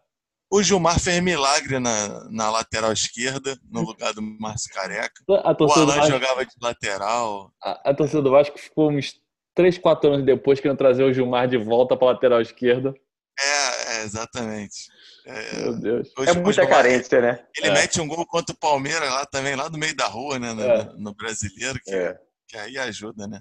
[0.53, 5.23] o Gilmar fez milagre na, na lateral esquerda, no lugar do Márcio Careca.
[5.45, 7.53] A O torcida, Alan Vasco, jogava de lateral.
[7.63, 9.15] a, a torcida do Vasco ficou uns
[9.55, 12.95] 3, 4 anos depois querendo trazer o Gilmar de volta para lateral esquerda.
[13.39, 14.89] É, é, exatamente.
[15.33, 16.13] É, Meu Deus.
[16.19, 17.47] o- É muita carência, né?
[17.57, 17.73] Ele É.
[17.73, 20.53] mete um gol contra o Palmeiras lá também, lá do meio da rua, né?
[20.53, 20.93] No, É.
[20.97, 22.19] no brasileiro, que, É.
[22.49, 23.41] que aí ajuda, né?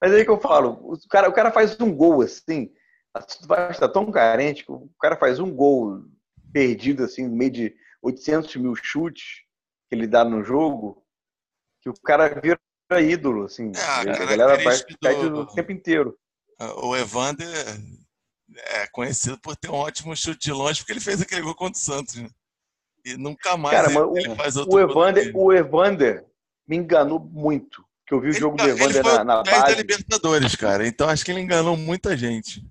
[0.00, 2.72] Mas aí que eu falo, o cara, o cara faz um gol assim,
[3.70, 6.02] estar tão carente que o cara faz um gol
[6.52, 9.42] perdido assim, no meio de 800 mil chutes
[9.88, 11.04] que ele dá no jogo,
[11.80, 12.58] que o cara vira
[13.00, 13.72] ídolo, assim.
[13.74, 16.16] É, a a galera vai pede do- o tempo inteiro.
[16.76, 17.46] O Evander
[18.56, 21.78] é conhecido por ter um ótimo chute de longe, porque ele fez aquele gol contra
[21.78, 22.28] o Santos, né?
[23.04, 26.26] E nunca mais Cara, ele, o- ele faz outro O gol Evander, o Evander
[26.66, 27.84] me enganou muito.
[28.06, 29.76] Que eu vi o Ele jogo do Evander na, na 10 da base.
[29.76, 30.86] Libertadores, cara.
[30.86, 32.64] Então acho que ele enganou muita gente.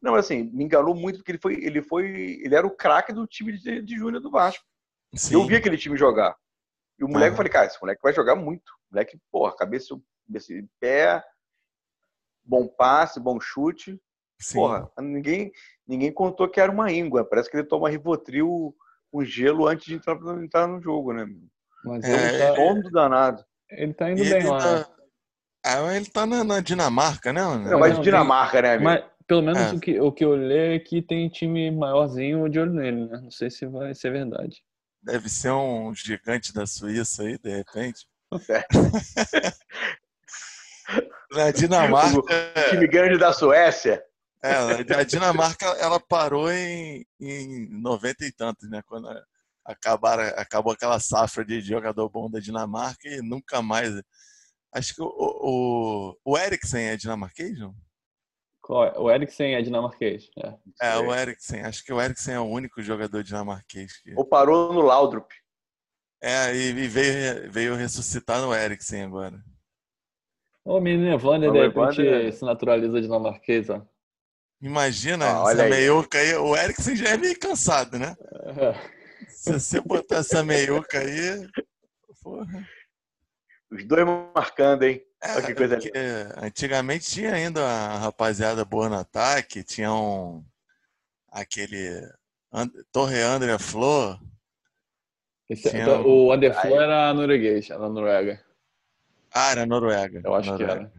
[0.00, 2.06] Não, assim, me enganou muito porque ele foi, ele foi,
[2.42, 4.64] ele era o craque do time de, de Júnior do Vasco.
[5.14, 5.34] Sim.
[5.34, 6.36] Eu vi aquele time jogar.
[6.98, 7.32] E o moleque, Aham.
[7.32, 8.70] eu falei, cara, esse moleque vai jogar muito.
[8.90, 9.94] O moleque, porra, cabeça,
[10.26, 11.22] cabeça de pé,
[12.44, 14.00] bom passe, bom chute.
[14.40, 14.58] Sim.
[14.58, 15.52] Porra, ninguém,
[15.86, 17.24] ninguém contou que era uma íngua.
[17.24, 18.74] Parece que ele toma Rivotril
[19.12, 21.24] com gelo antes de entrar, entrar no jogo, né?
[21.26, 21.42] meu?
[21.84, 23.44] Mas É, ele, tá, Bom do danado.
[23.70, 24.58] ele tá E indo ele bem lá.
[24.84, 24.90] tá...
[25.64, 27.42] Ah, ele tá na, na Dinamarca, né?
[27.42, 28.84] Não, mas não, Dinamarca, né, amigo?
[28.84, 29.74] Mas pelo menos É.
[29.76, 33.20] o, que, o que eu olhei é que tem time maiorzinho de olho nele, né?
[33.22, 34.62] Não sei se vai ser verdade.
[35.02, 38.06] Deve ser um gigante da Suíça aí, de repente.
[38.48, 38.64] É.
[41.32, 44.02] Na Dinamarca, O time grande da Suécia.
[44.42, 48.82] É, a Dinamarca ela parou em, em 90 e tantos, né?
[48.86, 49.08] Quando
[49.64, 53.94] acabaram, acabou aquela safra de jogador bom da Dinamarca e nunca mais.
[54.72, 57.74] Acho que o, o, o Eriksen é dinamarquês, não?
[58.62, 58.98] Qual é?
[58.98, 60.30] O Eriksen é dinamarquês.
[60.38, 60.92] É.
[60.92, 61.62] É, o Eriksen.
[61.62, 64.14] Acho que o Eriksen é o único jogador dinamarquês que.
[64.16, 65.28] Ou parou no Laudrup.
[66.22, 69.42] É, e e veio, veio ressuscitar no Eriksen agora.
[70.64, 73.82] O menino Evander, de repente, se naturaliza dinamarquês, ó.
[74.60, 75.70] Imagina Ah, olha essa aí.
[75.70, 76.34] meiuca aí.
[76.34, 78.14] O Eriksen já é meio cansado, né?
[79.28, 81.48] Se você botar essa meiuca aí.
[82.22, 82.68] Porra.
[83.70, 84.04] Os dois
[84.34, 85.02] marcando, hein?
[85.22, 85.92] É, Olha que coisa porque
[86.36, 90.44] antigamente tinha ainda a rapaziada boa no ataque, tinha um.
[91.30, 92.00] aquele.
[92.52, 94.20] And- Torre André Flor.
[95.48, 98.44] Esse- Tinha então, um- o Underflow Aí- era norueguês, era Noruega.
[99.32, 100.20] Ah, era Noruega.
[100.24, 100.92] Eu acho Noruega, que era.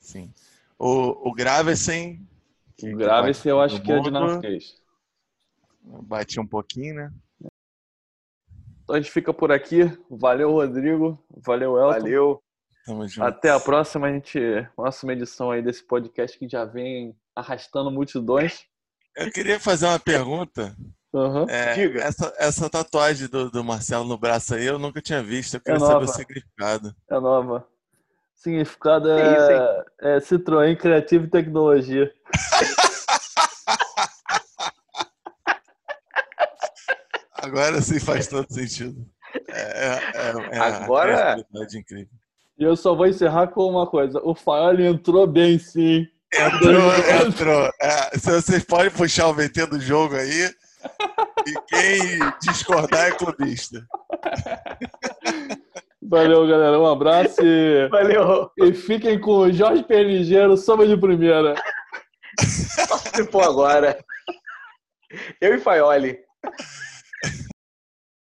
[0.00, 0.32] Sim.
[0.78, 2.26] O, o Gravesen.
[2.88, 4.74] Que- O Graves bate eu acho que é mundo, dinamarquês.
[5.82, 7.12] Bati um pouquinho, né?
[8.84, 9.82] Então a gente fica por aqui.
[10.10, 11.22] Valeu, Rodrigo.
[11.44, 11.92] Valeu, Elton.
[11.92, 12.42] Valeu.
[12.84, 13.24] Tamo junto.
[13.26, 14.38] Até a próxima, a gente.
[14.74, 18.64] Próxima edição aí desse podcast que já vem arrastando multidões.
[19.16, 20.74] Eu queria fazer uma pergunta.
[21.14, 21.46] Aham.
[21.48, 22.00] É, Diga.
[22.00, 25.54] Essa, essa tatuagem do, do Marcelo no braço aí eu nunca tinha visto.
[25.54, 26.94] Eu queria É saber o significado.
[27.10, 27.68] É nova.
[28.42, 29.50] Significado Que isso,
[30.00, 32.12] é, é Citroën Criativo e Tecnologia.
[37.40, 39.06] Agora sim faz todo sentido.
[39.48, 42.08] É, é, é, é Agora- uma criatividade incrível.
[42.58, 44.20] E eu só vou encerrar com uma coisa.
[44.24, 46.06] O Fael entrou bem, sim.
[46.32, 46.92] Entrou,
[47.26, 47.70] entrou.
[47.80, 50.50] É, se vocês podem puxar o VT do jogo aí.
[51.46, 53.86] E quem discordar é clubista.
[56.02, 56.78] Valeu, galera.
[56.78, 58.50] Um abraço e, Valeu.
[58.58, 61.54] e fiquem com o Jorge Perligeiro, samba de primeira.
[62.40, 63.98] Se for agora.
[65.40, 66.18] Eu e Faioli.